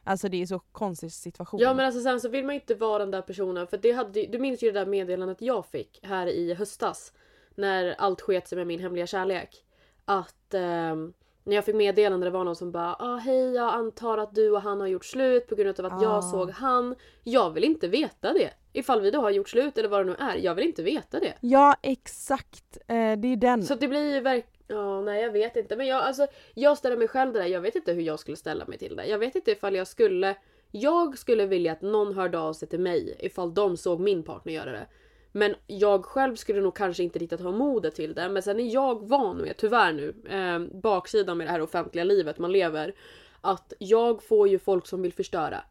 [0.03, 1.59] Alltså det är så konstig situation.
[1.59, 3.91] Ja men alltså sen så vill man ju inte vara den där personen för det
[3.91, 7.13] hade, du minns ju det där meddelandet jag fick här i höstas.
[7.55, 9.63] När allt sket sig med min hemliga kärlek.
[10.05, 14.17] Att ehm, när jag fick meddelande det var någon som bara ah, hej jag antar
[14.17, 16.03] att du och han har gjort slut på grund av att Ah.
[16.03, 16.95] jag såg han.
[17.23, 18.49] Jag vill inte veta det.
[18.73, 20.35] Ifall vi då har gjort slut eller vad det nu är.
[20.35, 21.33] Jag vill inte veta det.
[21.41, 23.63] Ja exakt, eh, det är den.
[23.63, 24.45] Så det blir ju verk...
[24.67, 25.75] Ja, nej jag vet inte.
[25.75, 27.47] Men jag, alltså, jag ställer mig själv det där.
[27.47, 29.05] Jag vet inte hur jag skulle ställa mig till det.
[29.05, 30.35] Jag vet inte ifall jag skulle...
[30.71, 34.53] Jag skulle vilja att någon hörde av sig till mig ifall de såg min partner
[34.53, 34.87] göra det.
[35.35, 38.29] Men jag själv skulle nog kanske inte riktigt ha modet till det.
[38.29, 42.39] Men sen är jag van med, tyvärr nu, eh, baksidan med det här offentliga livet
[42.39, 42.95] man lever.
[43.41, 45.63] Att jag får ju folk som vill förstöra.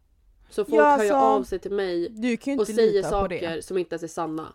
[0.51, 2.07] Så folk Ja, hör ju alltså, av sig till mig
[2.61, 4.53] och säger saker som inte ens är sanna.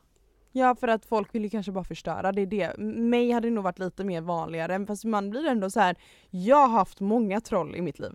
[0.52, 2.78] Ja för att folk vill ju kanske bara förstöra, det är det.
[2.78, 5.96] Mig hade det nog varit lite mer vanligare, fast man blir ändå så här.
[6.30, 8.12] jag har haft många troll i mitt liv.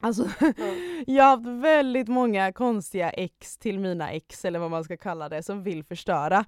[0.00, 0.28] Alltså
[1.06, 5.28] jag har haft väldigt många konstiga ex till mina ex eller vad man ska kalla
[5.28, 6.44] det som vill förstöra.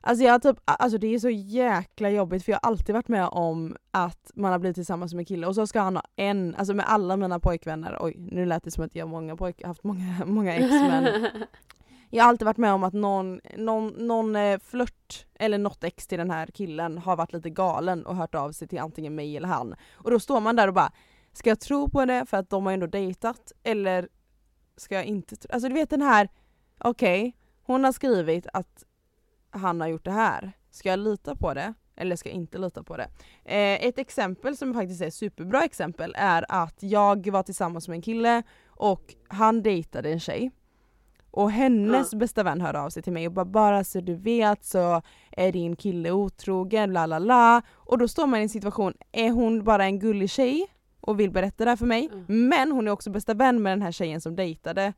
[0.00, 3.28] Alltså jag typ, alltså det är så jäkla jobbigt för jag har alltid varit med
[3.28, 6.54] om att man har blivit tillsammans med en kille och så ska han ha en,
[6.54, 9.64] alltså med alla mina pojkvänner, oj nu lät det som att jag har många pojk,
[9.64, 11.28] haft många, många ex men
[12.10, 16.06] jag har alltid varit med om att någon, någon, någon eh, flört eller något ex
[16.06, 19.36] till den här killen har varit lite galen och hört av sig till antingen mig
[19.36, 19.74] eller han.
[19.92, 20.92] Och då står man där och bara,
[21.32, 24.08] ska jag tro på det för att de har ändå dejtat eller
[24.76, 25.50] ska jag inte tro?
[25.52, 26.28] Alltså du vet den här,
[26.78, 28.84] okej, hon har skrivit att
[29.50, 30.52] han har gjort det här.
[30.70, 31.74] Ska jag lita på det?
[31.96, 33.08] Eller ska jag inte lita på det?
[33.44, 37.96] Eh, ett exempel som faktiskt är ett superbra exempel är att jag var tillsammans med
[37.96, 40.50] en kille och han dejtade en tjej.
[41.30, 44.64] Och hennes bästa vän hörde av sig till mig och bara bara så du vet
[44.64, 47.62] så är din kille otrogen, la la la.
[47.70, 50.66] Och då står man i en situation, är hon bara en gullig tjej
[51.00, 52.08] och vill berätta det här för mig?
[52.12, 52.48] Mm.
[52.48, 54.92] Men hon är också bästa vän med den här tjejen som dejtade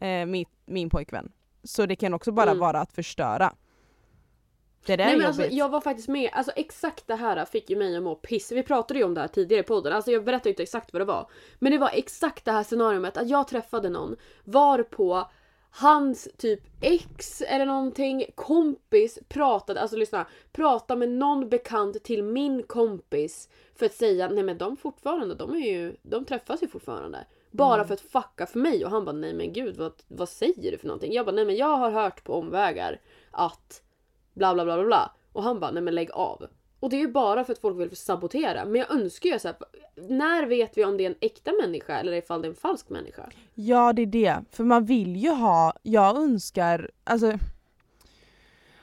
[0.00, 1.32] eh, min, min pojkvän.
[1.64, 2.60] Så det kan också bara Mm.
[2.60, 3.52] vara att förstöra.
[4.86, 5.40] Det där Nej är men jobbigt.
[5.40, 8.52] alltså jag var faktiskt med, alltså exakt det här fick ju mig att må piss.
[8.52, 11.00] Vi pratade ju om det här tidigare i podden, alltså jag berättade inte exakt vad
[11.00, 11.30] det var.
[11.58, 15.30] Men det var exakt det här scenariot att jag träffade någon varpå
[15.76, 22.62] hans typ ex eller någonting, kompis pratade, alltså lyssna, pratade med någon bekant till min
[22.62, 27.26] kompis för att säga nej men de fortfarande, de är ju, de träffas ju fortfarande.
[27.50, 27.86] Bara Mm.
[27.86, 30.78] för att fucka för mig och han bara nej men gud vad, vad säger du
[30.78, 31.12] för någonting?
[31.12, 33.82] Jag bara nej men jag har hört på omvägar att
[34.34, 35.12] bla bla bla bla bla.
[35.32, 36.46] Och han bara nej men lägg av.
[36.84, 38.64] Och det är ju bara för att folk vill sabotera.
[38.64, 39.56] Men jag önskar ju såhär,
[40.08, 42.88] när vet vi om det är en äkta människa eller ifall det är en falsk
[42.88, 43.30] människa?
[43.54, 47.38] Ja det är det, för man vill ju ha, jag önskar, alltså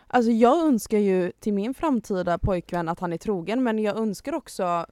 [0.08, 4.34] Alltså jag önskar ju till min framtida pojkvän att han är trogen men jag önskar
[4.34, 4.86] också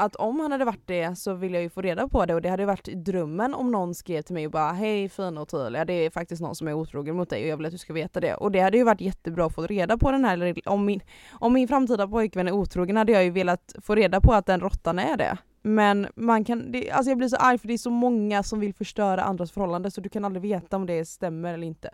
[0.00, 2.42] att om han hade varit det så vill jag ju få reda på det och
[2.42, 5.84] det hade varit drömmen om någon skrev till mig och bara hej fina och tydliga
[5.84, 7.92] det är faktiskt någon som är otrogen mot dig och jag vill att du ska
[7.92, 8.34] veta det.
[8.34, 11.00] Och det hade ju varit jättebra att få reda på den här, om min,
[11.32, 14.60] om min framtida pojkvän är otrogen hade jag ju velat få reda på att den
[14.60, 15.38] råttan är det.
[15.62, 18.60] Men man kan, det, alltså jag blir så arg för det är så många som
[18.60, 21.90] vill förstöra andras förhållande så du kan aldrig veta om det stämmer eller inte.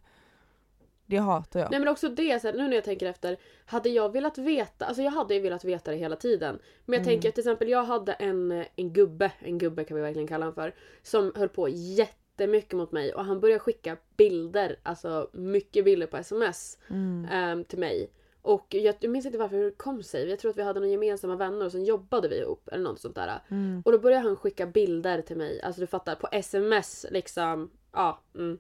[1.07, 1.71] Det hatar jag.
[1.71, 3.37] Nej men också det, så här, nu när jag tänker efter.
[3.67, 6.59] Hade jag velat veta, alltså jag hade ju velat veta det hela tiden.
[6.85, 7.15] Men jag Mm.
[7.15, 10.55] tänker till exempel jag hade en, en gubbe, en gubbe kan vi verkligen kalla honom
[10.55, 10.75] för.
[11.03, 16.17] Som höll på jättemycket mot mig och han började skicka bilder, alltså mycket bilder på
[16.17, 17.29] sms Mm.
[17.33, 18.11] ehm, till mig.
[18.43, 20.29] Och jag, jag minns inte varför det kom sig.
[20.31, 23.01] Jag tror att vi hade några gemensamma vänner och sen jobbade vi ihop eller något
[23.01, 23.41] sånt där.
[23.49, 23.83] Mm.
[23.85, 27.71] Och då började han skicka bilder till mig, alltså du fattar på sms liksom.
[27.93, 28.21] Ja.
[28.35, 28.59] Mm.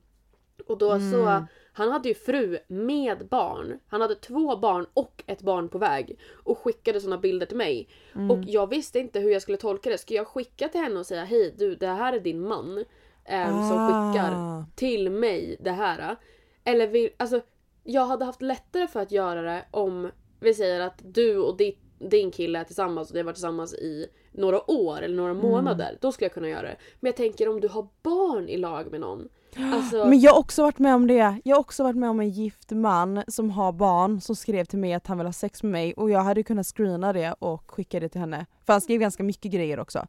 [0.66, 1.44] Och då så, Mm.
[1.76, 3.78] Han hade ju fru med barn.
[3.88, 6.18] Han hade två barn och ett barn på väg.
[6.44, 7.88] Och skickade såna bilder till mig.
[8.14, 8.30] Mm.
[8.30, 9.98] Och jag visste inte hur jag skulle tolka det.
[9.98, 12.84] Ska jag skicka till henne och säga hej du det här är din man.
[13.24, 14.64] ehm, Som skickar Ah.
[14.76, 16.16] till mig det här.
[16.64, 17.40] Eller vill, alltså
[17.84, 20.10] jag hade haft lättare för att göra det om
[20.40, 23.74] vi säger att du och ditt, din kille är tillsammans och ni har varit tillsammans
[23.74, 25.42] i några år eller några Mm.
[25.42, 25.98] månader.
[26.00, 26.76] Då skulle jag kunna göra det.
[27.00, 29.28] Men jag tänker om du har barn i lag med någon.
[29.58, 31.40] Alltså, Men jag har också varit med om det.
[31.44, 34.78] Jag har också varit med om en gift man som har barn som skrev till
[34.78, 37.70] mig att han vill ha sex med mig och jag hade kunnat screena det och
[37.70, 38.46] skicka det till henne.
[38.66, 40.06] För han skrev ganska mycket grejer också.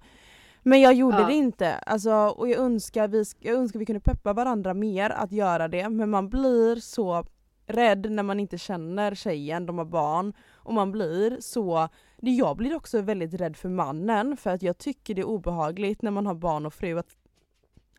[0.63, 1.27] Men jag gjorde Ja.
[1.27, 1.73] det inte.
[1.73, 5.89] Alltså, och jag önskar, vi, jag önskar vi kunde peppa varandra mer att göra det
[5.89, 7.25] men man blir så
[7.67, 10.33] rädd när man inte känner tjejen, de har barn.
[10.53, 11.89] Och man blir så...
[12.21, 16.11] Jag blir också väldigt rädd för mannen för att jag tycker det är obehagligt när
[16.11, 17.15] man har barn och fru att,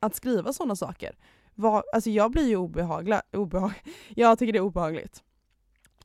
[0.01, 1.15] att skriva sådana saker.
[1.61, 3.73] Vad- alltså jag blir ju obehaglig, obehag,
[4.09, 5.23] jag tycker det är obehagligt.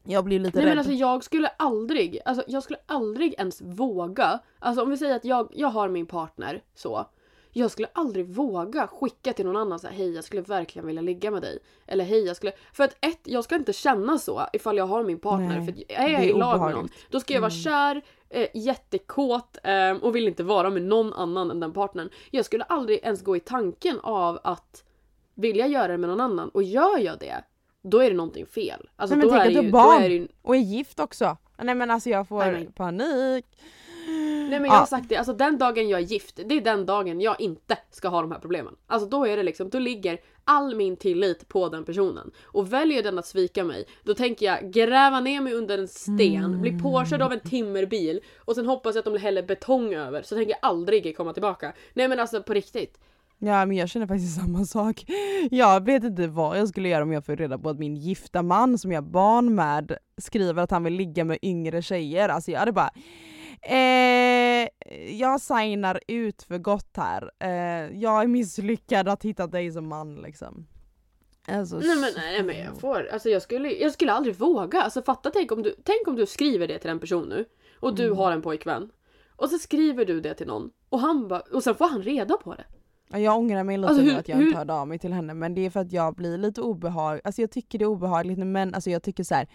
[0.03, 0.71] Jag blir lite Nej rädd.
[0.71, 4.39] men alltså jag skulle aldrig, alltså jag skulle aldrig ens våga.
[4.59, 7.05] Alltså om vi säger att jag, jag har min partner så.
[7.55, 11.01] Jag skulle aldrig våga skicka till någon annan så här, hej jag skulle verkligen vilja
[11.01, 11.59] ligga med dig.
[11.87, 15.03] Eller hej jag skulle, för att ett, jag ska inte känna så ifall jag har
[15.03, 15.59] min partner.
[15.59, 17.61] Nej, för är jag i lag med någon, då ska jag vara Mm.
[17.63, 22.09] kär, eh, jättekåt eh, och vill inte vara med någon annan än den partnern.
[22.31, 24.83] Jag skulle aldrig ens gå i tanken av att
[25.35, 26.49] vilja göra det med någon annan.
[26.49, 27.43] Och gör jag det,
[27.81, 28.89] då är det någonting fel.
[28.95, 30.11] Alltså Nej, men då, tänk är att du har barn.
[30.11, 31.37] ju Och är gift också.
[31.61, 33.45] Nej men alltså jag får Nej, men- panik.
[34.49, 36.85] Nej men jag har sagt det, alltså den dagen jag är gift, det är den
[36.85, 38.75] dagen jag inte ska ha de här problemen.
[38.87, 42.31] Alltså då är det liksom, då ligger all min tillit på den personen.
[42.43, 46.61] Och väljer den att svika mig, då tänker jag gräva ner mig under en sten,
[46.61, 50.35] bli påkörd av en timmerbil och sen hoppas jag att de häller betong över så
[50.35, 51.73] tänker jag aldrig komma tillbaka.
[51.93, 52.99] Nej men alltså på riktigt.
[53.45, 55.03] Ja men jag känner faktiskt samma sak.
[55.51, 58.41] Jag vet inte vad jag skulle göra om jag får reda på att min gifta
[58.41, 62.29] man som jag har barn med skriver att han vill ligga med yngre tjejer.
[62.29, 62.91] Alltså jag hade bara
[63.61, 64.67] eh,
[65.19, 67.31] jag signar ut för gott här.
[67.39, 70.67] Eh, jag är misslyckad att hitta dig som man liksom.
[71.47, 74.81] Alltså, Nej men, nej, men jag får, alltså jag skulle, jag skulle aldrig våga.
[74.81, 77.45] Alltså fatta, tänk om, du, tänk om du skriver det till en person nu
[77.79, 78.17] och du Mm.
[78.17, 78.89] har en pojkvän.
[79.35, 82.37] Och så skriver du det till någon och, han bara, och sen får han reda
[82.37, 82.63] på det.
[83.13, 84.99] Ja, Jag ångrar mig lite Alltså, nu hur- att jag hur- inte hörde av mig
[84.99, 87.85] till henne men det är för att jag blir lite obehaglig, alltså jag tycker det
[87.85, 89.47] är obehagligt män, alltså jag tycker så här.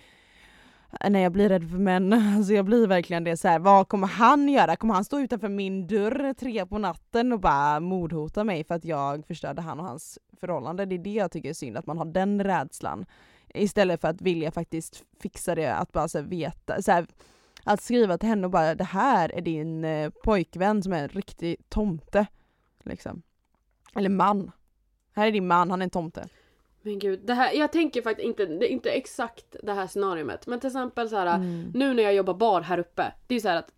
[1.11, 3.59] Nej jag blir rädd för män, alltså jag blir verkligen det så här.
[3.59, 4.77] vad kommer han göra?
[4.77, 8.85] Kommer han stå utanför min dörr tre på natten och bara mordhota mig för att
[8.85, 10.87] jag förstörde han och hans förhållande?
[10.87, 13.07] Det är det jag tycker är synd, att man har den rädslan.
[13.55, 17.07] Istället för att vilja faktiskt fixa det, att bara så här, veta, så här,
[17.64, 21.09] att skriva till henne och bara det här är din eh, pojkvän som är en
[21.09, 22.27] riktig tomte.
[22.83, 23.23] Liksom.
[23.94, 24.51] Eller man.
[25.14, 26.29] Här är din man, han är en tomte.
[26.83, 30.46] Men gud, det här, jag tänker faktiskt inte, det är inte exakt det här scenariot.
[30.46, 31.70] Men till exempel så här, Mm.
[31.74, 33.12] nu när jag jobbar bar här uppe.
[33.27, 33.72] Det är ju så här att,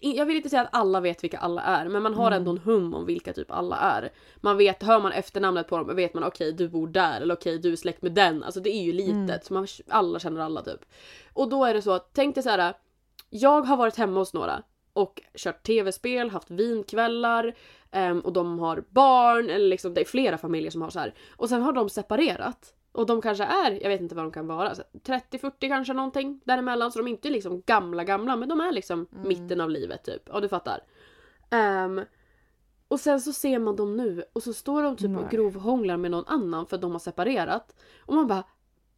[0.00, 1.88] jag vill inte säga att alla vet vilka alla är.
[1.88, 2.36] Men man har Mm.
[2.36, 4.12] ändå en hum om vilka typ alla är.
[4.36, 7.58] Man vet, hör man efternamnet på dem vet man okej du bor där eller okej
[7.58, 8.42] du är släkt med den.
[8.42, 9.38] Alltså det är ju litet Mm.
[9.42, 10.80] så man, alla känner alla typ.
[11.32, 12.74] Och då är det så att, tänk dig så här.
[13.30, 17.54] Jag har varit hemma hos några och kört tv-spel, haft vinkvällar
[17.94, 21.14] ehm, och de har barn, eller liksom det är flera familjer som har så här.
[21.36, 22.74] Och sen har de separerat.
[22.92, 26.40] Och de kanske är, jag vet inte vad de kan vara, så 30-40 kanske någonting
[26.44, 26.92] däremellan.
[26.92, 29.28] Så de är inte liksom gamla gamla men de är liksom Mm.
[29.28, 30.22] mitten av livet typ.
[30.26, 30.80] Ja du fattar.
[31.50, 32.00] Ehm,
[32.88, 35.28] och sen så ser man dem nu och så står de typ och Nej.
[35.30, 37.76] grovhånglar med någon annan för att de har separerat.
[38.00, 38.44] Och man bara,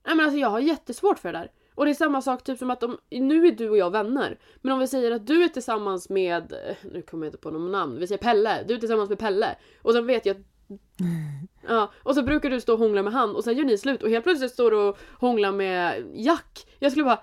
[0.07, 1.51] nej men alltså jag har jättesvårt för det där.
[1.77, 4.39] Och det är samma sak typ som att om, nu är du och jag vänner.
[4.63, 7.51] Men om vi säger att du är tillsammans med, eh, nu kommer jag inte på
[7.51, 8.65] någon namn, vi säger Pelle.
[8.69, 9.57] Du är tillsammans med Pelle.
[9.83, 10.43] Och sen vet jag att
[11.69, 14.03] Ja, och så brukar du stå och hångla med han och sen gör ni slut
[14.03, 16.67] och helt plötsligt står du och hånglar med Jack.
[16.79, 17.21] Jag skulle bara,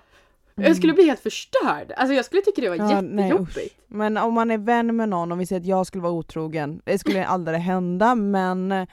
[0.54, 1.92] jag skulle bli helt förstörd.
[1.96, 2.90] Alltså jag skulle tycka det var Mm.
[2.90, 3.56] Ja, nej, jättejobbigt.
[3.58, 3.72] usch.
[3.86, 6.80] Men om man är vän med någon, om vi säger att jag skulle vara otrogen,
[6.84, 8.86] det skulle aldrig hända men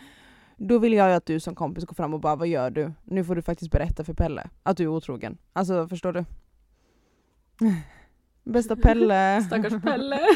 [0.67, 2.91] då vill jag ju att du som kompis går fram och bara vad gör du?
[3.03, 5.37] Nu får du faktiskt berätta för Pelle att du är otrogen.
[5.53, 6.25] Alltså förstår du?
[8.43, 9.41] Bästa Pelle.
[9.47, 10.19] Stackars Pelle.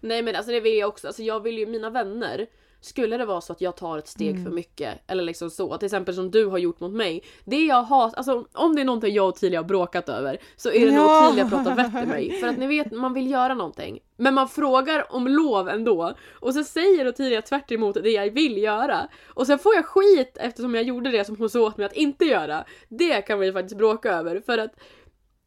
[0.00, 2.46] Nej men alltså det vill jag också, alltså jag vill ju mina vänner
[2.80, 4.44] skulle det vara så att jag tar ett steg Mm.
[4.44, 7.22] för mycket eller liksom så, till exempel som du har gjort mot mig.
[7.44, 10.68] Det jag har, alltså om det är någonting jag och Tilia har bråkat över så
[10.70, 11.20] är det Ja.
[11.20, 12.30] nog Tilia pratar vett i mig.
[12.40, 13.98] För att ni vet, man vill göra någonting.
[14.16, 16.14] Men man frågar om lov ändå.
[16.40, 19.08] Och så säger Ottilia tvärt emot det jag vill göra.
[19.34, 21.92] Och sen får jag skit eftersom jag gjorde det som hon sa åt mig att
[21.96, 22.64] inte göra.
[22.88, 24.70] Det kan vi ju faktiskt bråka över för att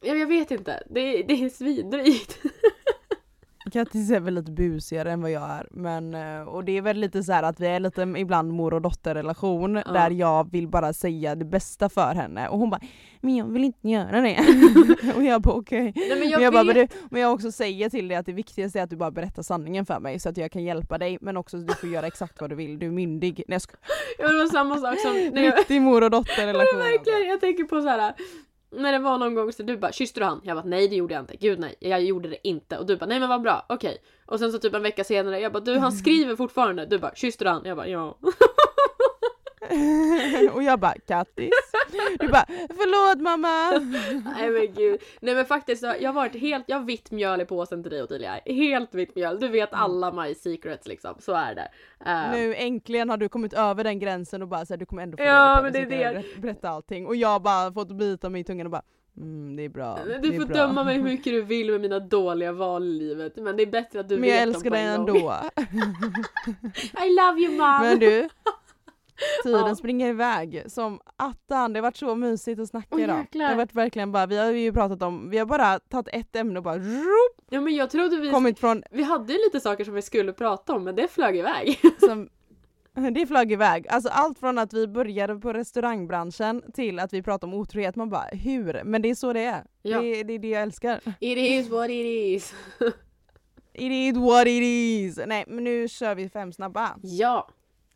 [0.03, 0.83] Ja, jag vet inte.
[0.89, 2.39] Det, det är svindrygt.
[3.71, 5.67] Kattis är väl lite busigare än vad jag är.
[5.71, 8.73] Men, eh, och det är väl lite så här att vi är lite ibland mor
[8.73, 9.91] och dotterrelation Ja.
[9.91, 12.81] där jag vill bara säga det bästa för henne och hon bara
[13.21, 14.37] men jag vill inte göra det.
[15.15, 15.93] och jag bara okej.
[15.95, 18.25] Nej, men Men jag, jag, bara, men, du, men jag också säger till dig att
[18.25, 20.97] det viktigaste är att du bara berättar sanningen för mig så att jag kan hjälpa
[20.97, 23.35] dig men också att du får göra exakt vad du vill, du är myndig.
[23.47, 23.75] Nej, jag ska,
[24.19, 25.15] ja, det var samma sak som...
[25.43, 26.79] jag, Riktig mor och dotterrelation.
[26.79, 28.13] verkligen, jag tänker på så här.
[28.71, 30.41] När det var någon gång så du bara kysste du han?
[30.43, 31.35] Jag bara nej det gjorde jag inte.
[31.35, 32.77] Gud nej, jag gjorde det inte.
[32.77, 33.97] Och du bara nej men vad bra, okej.
[34.25, 36.85] Och sen så typ en vecka senare jag bara du han skriver fortfarande.
[36.85, 37.61] Du bara kysste du han?
[37.65, 38.17] Jag bara ja.
[40.53, 41.49] och jag bara kattis.
[42.19, 43.71] Du bara förlåt mamma.
[44.35, 45.01] Nej men gud.
[45.19, 48.03] Nej men faktiskt jag har varit helt, jag har vitt mjöl i påsen till dig
[48.03, 48.39] Ottilia.
[48.45, 49.39] Helt vitt mjöl.
[49.39, 51.15] Du vet alla my secrets liksom.
[51.19, 51.67] Så är det.
[52.05, 55.03] Uh, nu äntligen har du kommit över den gränsen och bara så här, du kommer
[55.03, 56.41] ändå få ja, på men det, det är det.
[56.41, 57.05] berätta allting.
[57.05, 58.83] Och jag bara fått bita mig i tungan och bara
[59.17, 59.99] Mm, det är bra.
[60.21, 60.57] Du får bra.
[60.57, 63.67] döma mig hur mycket du vill med mina dåliga val i livet men det är
[63.67, 65.13] bättre att du men vet Men jag älskar dig ändå.
[67.05, 67.81] I love you mom!
[67.81, 68.29] Men du,
[69.43, 69.75] Tiden ja.
[69.75, 71.73] springer iväg som attan.
[71.73, 73.25] Det har varit så mysigt att snacka oh, idag.
[73.31, 76.35] Det har varit verkligen bara, vi har ju pratat om, vi har bara tagit ett
[76.35, 79.59] ämne och bara rup, Ja men jag trodde vi, kommit från, vi hade ju lite
[79.59, 81.79] saker som vi skulle prata om men det flög iväg.
[81.99, 82.29] Som,
[82.93, 83.87] det flög iväg.
[83.87, 87.95] Alltså allt från att vi började på restaurangbranschen till att vi pratade om otrohet.
[87.95, 88.81] Man bara hur?
[88.83, 89.63] Men det är så det är.
[89.81, 90.01] Ja.
[90.01, 91.01] Det, det är det jag älskar.
[91.19, 92.53] It is what it is.
[93.73, 95.19] it is what it is.
[95.27, 96.95] Nej men nu kör vi fem snabba.
[97.01, 97.49] Ja.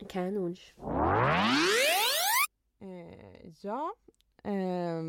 [0.10, 0.56] Kanon.
[2.82, 3.94] Eh, ja.
[4.44, 5.02] Eh,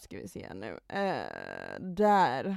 [0.00, 0.78] ska vi se nu.
[0.88, 2.56] Eh, där.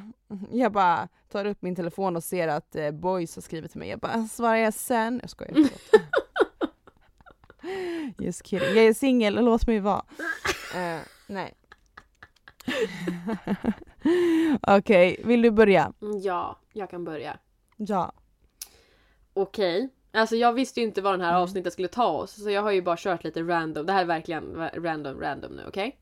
[0.52, 3.90] Jag bara tar upp min telefon och ser att eh, Boys har skrivit till mig.
[3.90, 5.20] Jag bara svarar jag sen.
[5.22, 5.56] Jag skojar.
[8.18, 8.68] Just kidding.
[8.68, 10.06] Jag är singel, låt mig vara.
[10.76, 11.54] Eh, nej.
[14.62, 15.94] Okej, vill du börja?
[16.24, 17.38] Ja, jag kan börja.
[17.78, 18.14] Ja.
[19.34, 19.90] Okej.
[20.18, 21.42] Alltså jag visste ju inte vad den här mm.
[21.42, 23.86] avsnittet skulle ta oss så jag har ju bara kört lite random.
[23.86, 25.98] Det här är verkligen random random nu, okej?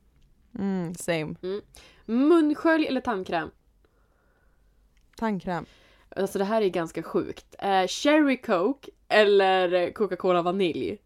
[0.53, 0.65] Okay?
[0.65, 1.35] Mm, same.
[1.43, 1.61] Mm.
[2.05, 3.51] Munskölj eller tandkräm?
[5.17, 5.65] Tandkräm.
[6.15, 7.55] Alltså det här är ganska sjukt.
[7.59, 10.97] Eh, cherry coke eller Coca-Cola vanilj?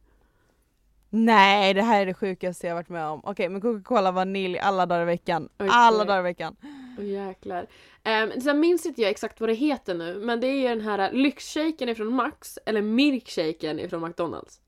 [1.10, 3.22] Nej, det här är det sjukaste jag varit med om.
[3.24, 5.50] Okej, men Coca-Cola vanilj alla dagar i veckan.
[5.56, 5.70] Okay.
[5.72, 6.56] Alla dagar i veckan.
[7.00, 7.68] Oh, jäklar.
[8.06, 10.82] Um, sen minns inte jag exakt vad det heter nu, men det är ju den
[10.82, 14.62] här lyxshaken ifrån Max, eller milkshaken ifrån McDonalds.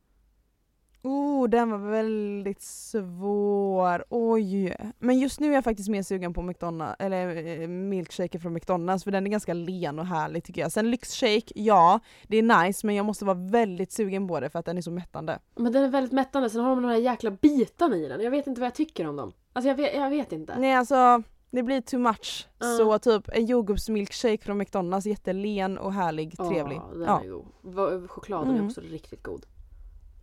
[1.03, 4.05] Oh, den var väldigt svår.
[4.09, 4.75] Oj.
[4.99, 9.03] Men just nu är jag faktiskt mer sugen på McDonald's, eller eh, milkshake från McDonalds
[9.03, 10.71] för den är ganska len och härlig tycker jag.
[10.71, 14.59] Sen lyxshake, ja det är nice men jag måste vara väldigt sugen på det för
[14.59, 15.39] att den är så mättande.
[15.55, 18.21] Men den är väldigt mättande, sen har de de här jäkla bitarna i den.
[18.21, 19.33] Jag vet inte vad jag tycker om dem.
[19.53, 20.59] Alltså jag vet, jag vet inte.
[20.59, 22.47] Nej alltså det blir too much.
[22.63, 22.77] Uh.
[22.77, 26.77] Så typ en jordgubbsmilkshake från McDonalds, jättelen och härlig, trevlig.
[26.77, 27.23] Oh, den ja.
[27.23, 28.09] är god.
[28.09, 28.61] Chokladen mm.
[28.61, 29.45] är också riktigt god.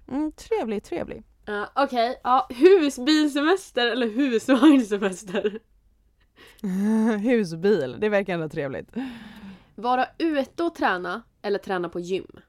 [0.08, 1.24] Mm, trevlig, trevlig.
[1.48, 2.20] Uh, Okej, okay.
[2.24, 5.60] ja, husbilsemester eller husvagnssemester?
[7.18, 8.88] Husbil, det verkar ändå trevligt.
[9.74, 12.40] Vara ute och träna eller träna på gym?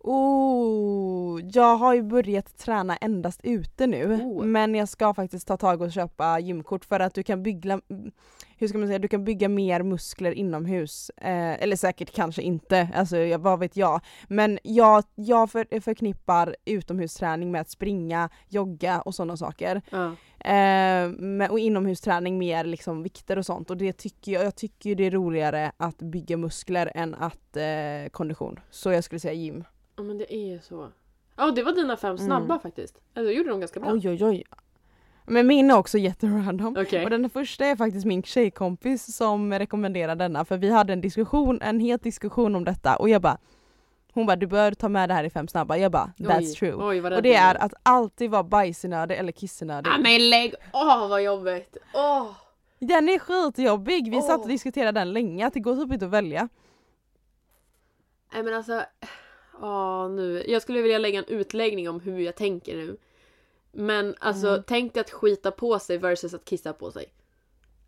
[0.00, 4.44] Oh, jag har ju börjat träna endast ute nu oh.
[4.44, 7.80] men jag ska faktiskt ta tag och köpa gymkort för att du kan bygga,
[8.56, 11.10] hur ska man säga, du kan bygga mer muskler inomhus.
[11.10, 14.00] Eh, eller säkert kanske inte, alltså vad vet jag.
[14.28, 19.82] Men jag, jag för, förknippar utomhusträning med att springa, jogga och sådana saker.
[19.92, 20.12] Uh.
[20.40, 24.94] Eh, med, och inomhusträning mer liksom vikter och sånt och det tycker jag, jag tycker
[24.94, 28.60] det är roligare att bygga muskler än att eh, kondition.
[28.70, 29.64] Så jag skulle säga gym.
[29.98, 30.92] Ja men det är så.
[31.36, 32.26] Ja det var dina fem mm.
[32.26, 32.60] snabba mm.
[32.60, 32.94] faktiskt.
[33.14, 33.92] Alltså, du gjorde de ganska bra.
[33.92, 34.44] Oj oj oj.
[35.26, 36.76] Men min är också jätterandom.
[36.76, 37.04] Okay.
[37.04, 41.62] Och den första är faktiskt min tjejkompis som rekommenderar denna för vi hade en diskussion,
[41.62, 43.38] en het diskussion om detta och jag bara
[44.12, 45.76] hon bara du bör ta med det här i fem snabba.
[45.76, 46.74] Jag bara that's oj, true.
[46.74, 49.90] Oj, och det är att alltid vara bajsnödig eller kissenödig.
[49.90, 51.76] Ah, men lägg Åh vad jobbigt!
[51.94, 52.30] Åh!
[52.78, 54.10] Den är skitjobbig.
[54.10, 56.48] Vi satt och diskuterade den länge att det går typ inte att välja.
[58.32, 58.82] Nej men alltså
[59.60, 60.44] Ja, nu.
[60.46, 62.96] Jag skulle vilja lägga en utläggning om hur jag tänker nu.
[63.72, 64.62] Men alltså, mm.
[64.66, 67.06] tänk dig att skita på sig versus att kissa på sig.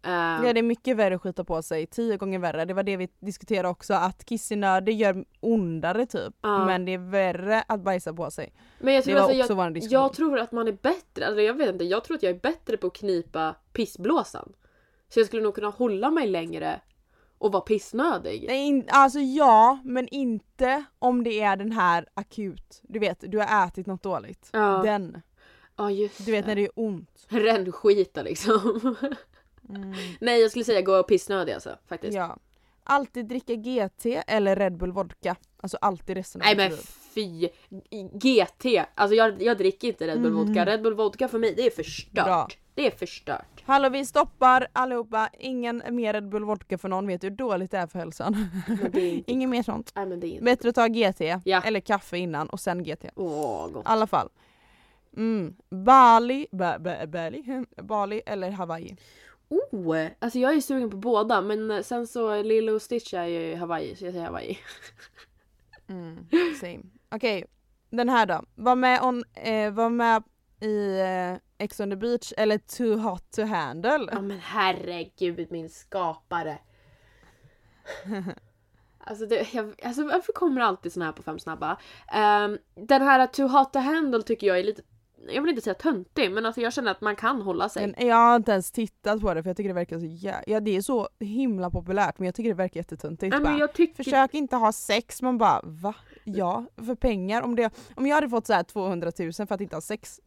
[0.07, 2.65] Uh, ja det är mycket värre att skita på sig, tio gånger värre.
[2.65, 6.47] Det var det vi diskuterade också, att kissinöd det gör ondare typ.
[6.47, 6.67] Uh.
[6.67, 8.53] Men det är värre att bajsa på sig.
[8.79, 11.41] Men jag tror, det var alltså, också jag, jag tror att man är bättre, alltså,
[11.41, 14.53] jag vet inte, jag tror att jag är bättre på att knipa pissblåsan.
[15.09, 16.81] Så jag skulle nog kunna hålla mig längre
[17.41, 18.45] och vara pissnödig.
[18.49, 22.81] Nej, alltså ja, men inte om det är den här akut.
[22.83, 24.49] Du vet, du har ätit något dåligt.
[24.53, 24.83] Ja.
[24.85, 25.23] Den.
[25.77, 27.27] Ja just Du vet när det är ont.
[27.29, 28.97] Rännskita liksom.
[29.69, 29.95] Mm.
[30.21, 32.15] Nej jag skulle säga gå och pissnödig alltså faktiskt.
[32.15, 32.37] Ja.
[32.85, 35.37] Alltid dricka GT eller Red Bull vodka.
[35.61, 36.79] Alltså alltid resten av Nej men
[37.15, 37.49] fy!
[38.13, 38.65] GT!
[38.95, 40.47] Alltså jag, jag dricker inte Red Bull mm.
[40.47, 40.67] vodka.
[40.67, 42.25] Red Bull vodka för mig det är förstört.
[42.25, 42.49] Bra.
[42.75, 43.63] Det är förstört.
[43.65, 47.79] Hallå vi stoppar allihopa, ingen mer Red Bull vodka för någon vet hur dåligt det
[47.79, 48.47] är för hälsan.
[48.69, 49.01] Inte...
[49.27, 49.93] Ingen mer sånt.
[49.95, 51.63] Nej, men det är inte Bättre att ta GT ja.
[51.65, 53.05] eller kaffe innan och sen GT.
[53.17, 53.85] Åh, gott.
[53.85, 54.29] I alla fall.
[55.17, 55.55] Mm.
[55.71, 58.97] Bali, ba, ba, Bali, Bali eller Hawaii?
[59.49, 60.07] Oh!
[60.19, 63.97] Alltså jag är sugen på båda men sen så Lilo och Stitch är ju Hawaii
[63.97, 64.59] så jag säger Hawaii.
[65.89, 66.27] Mm.
[66.61, 66.83] Same.
[67.11, 67.45] Okej,
[67.91, 68.45] den här då.
[68.55, 70.23] Var med, on, eh, var med
[70.61, 74.09] i eh, Ex on the beach eller Too hot to handle?
[74.13, 76.59] Ja men herregud min skapare.
[79.05, 81.77] Alltså, det, jag, alltså varför kommer alltid såna här på fem snabba?
[82.13, 84.83] Ehm, den här Too hot to handle tycker jag är lite,
[85.29, 87.95] jag vill inte säga töntig men alltså jag känner att man kan hålla sig.
[87.97, 90.45] Men jag har inte ens tittat på det för jag tycker det verkar så jä-
[90.47, 93.35] Ja det är så himla populärt men jag tycker det verkar jättetöntigt.
[93.35, 93.59] Men bara.
[93.59, 94.05] jag tycker...
[94.05, 95.95] Försök inte ha sex, man bara va?
[96.25, 97.43] Ja, för pengar.
[97.43, 100.21] Om, det, om jag hade fått så här 200 000 för att inte ha sex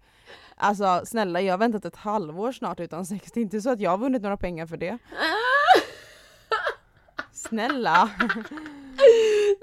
[0.55, 3.79] Alltså snälla jag har väntat ett halvår snart utan sex, det är inte så att
[3.79, 4.97] jag har vunnit några pengar för det.
[7.31, 8.09] Snälla!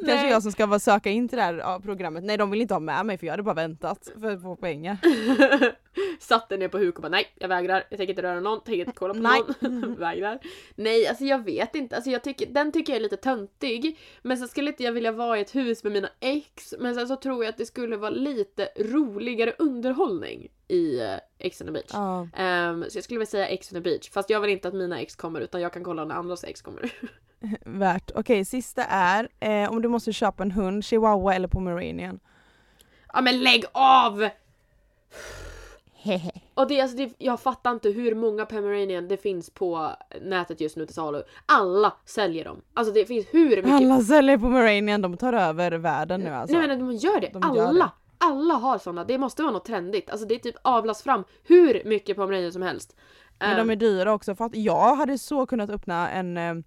[0.06, 2.24] Kanske jag som ska vara söka in till det här programmet.
[2.24, 4.56] Nej de vill inte ha med mig för jag hade bara väntat för att få
[4.56, 4.98] pengar.
[6.20, 7.84] Satte ner på huk och bara nej, jag vägrar.
[7.90, 9.42] Jag tänker inte röra någon, tänker inte kolla på Nej.
[9.60, 9.94] någon.
[9.98, 10.38] vägrar.
[10.74, 11.96] Nej, alltså jag vet inte.
[11.96, 13.98] Alltså jag tycker, den tycker jag är lite töntig.
[14.22, 16.74] Men så skulle inte jag vilja vara i ett hus med mina ex.
[16.78, 21.60] Men sen så tror jag att det skulle vara lite roligare underhållning i uh, Ex
[21.60, 21.90] on the beach.
[21.92, 22.28] Ja.
[22.36, 24.10] Ehm, så jag skulle vilja säga Ex on the beach.
[24.10, 26.62] Fast jag vill inte att mina ex kommer utan jag kan kolla när andras ex
[26.62, 26.92] kommer.
[27.64, 28.10] Värt.
[28.14, 32.20] Okej sista är eh, om du måste köpa en hund, chihuahua eller pomeranian.
[33.12, 34.28] ja men lägg av!
[36.54, 39.90] Och det, alltså, det, jag fattar inte hur många Pomeranian det finns på
[40.22, 41.22] nätet just nu till salu.
[41.46, 42.62] Alla säljer dem.
[42.74, 43.72] Alltså det finns hur mycket...
[43.72, 46.58] Alla säljer pomeranian, de tar över världen nu alltså.
[46.58, 47.30] Nej men de gör det.
[47.32, 47.84] De gör alla!
[47.84, 47.90] det.
[48.18, 49.04] Alla har såna.
[49.04, 50.10] Det måste vara något trendigt.
[50.10, 52.96] Alltså det är typ avlas fram hur mycket Pomeranian som helst.
[53.38, 56.64] Men de Ehm, är dyra också för att jag hade så kunnat öppna en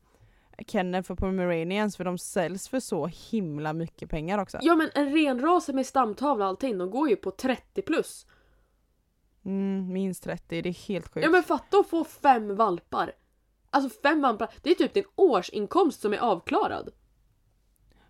[0.68, 4.58] kennel för pomeranians för de säljs för så himla mycket pengar också.
[4.62, 8.26] Ja men en renrase med stamtavla och allting, de går ju på 30 plus.
[9.46, 11.24] Mm, minst 30, det är helt sjukt.
[11.24, 13.12] Ja men fatta att få fem valpar.
[13.70, 16.90] Alltså fem valpar, det är typ din årsinkomst som är avklarad.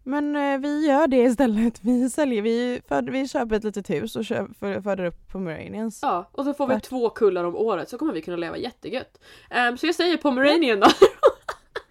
[0.05, 1.79] Men eh, vi gör det istället.
[1.83, 5.99] Vi säljer, vi, för, vi köper ett litet hus och för, föder upp pomeranians.
[6.01, 6.83] Ja, och så får vi Värt.
[6.83, 9.19] två kullar om året så kommer vi kunna leva jättegött.
[9.49, 10.87] Ehm, så jag säger Pomeranian då.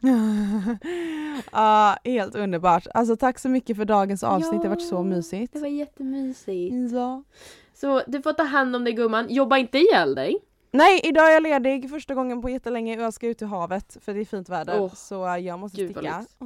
[1.52, 2.86] Ja, helt underbart.
[2.94, 5.52] Alltså tack så mycket för dagens avsnitt, det har varit så mysigt.
[5.52, 6.92] Det var jättemysigt.
[6.92, 7.22] Ja.
[7.74, 10.36] Så du får ta hand om dig gumman, jobba inte ihjäl dig.
[10.70, 13.96] Nej, idag är jag ledig första gången på jättelänge och jag ska ut till havet
[14.00, 14.80] för det är fint väder.
[14.80, 16.24] Åh, så jag måste gud sticka.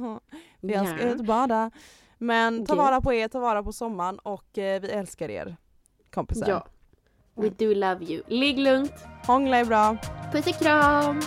[0.61, 1.13] För jag ska Ja.
[1.13, 1.71] ut och bada.
[2.17, 2.85] Men ta Okej.
[2.85, 5.55] vara på er, ta vara på sommaren och eh, vi älskar er
[6.13, 6.49] kompisar.
[6.49, 6.65] Ja.
[7.35, 8.23] We do love you.
[8.27, 8.93] Ligg lugnt.
[9.27, 9.97] Hångla är bra.
[10.33, 11.19] Puss och kram!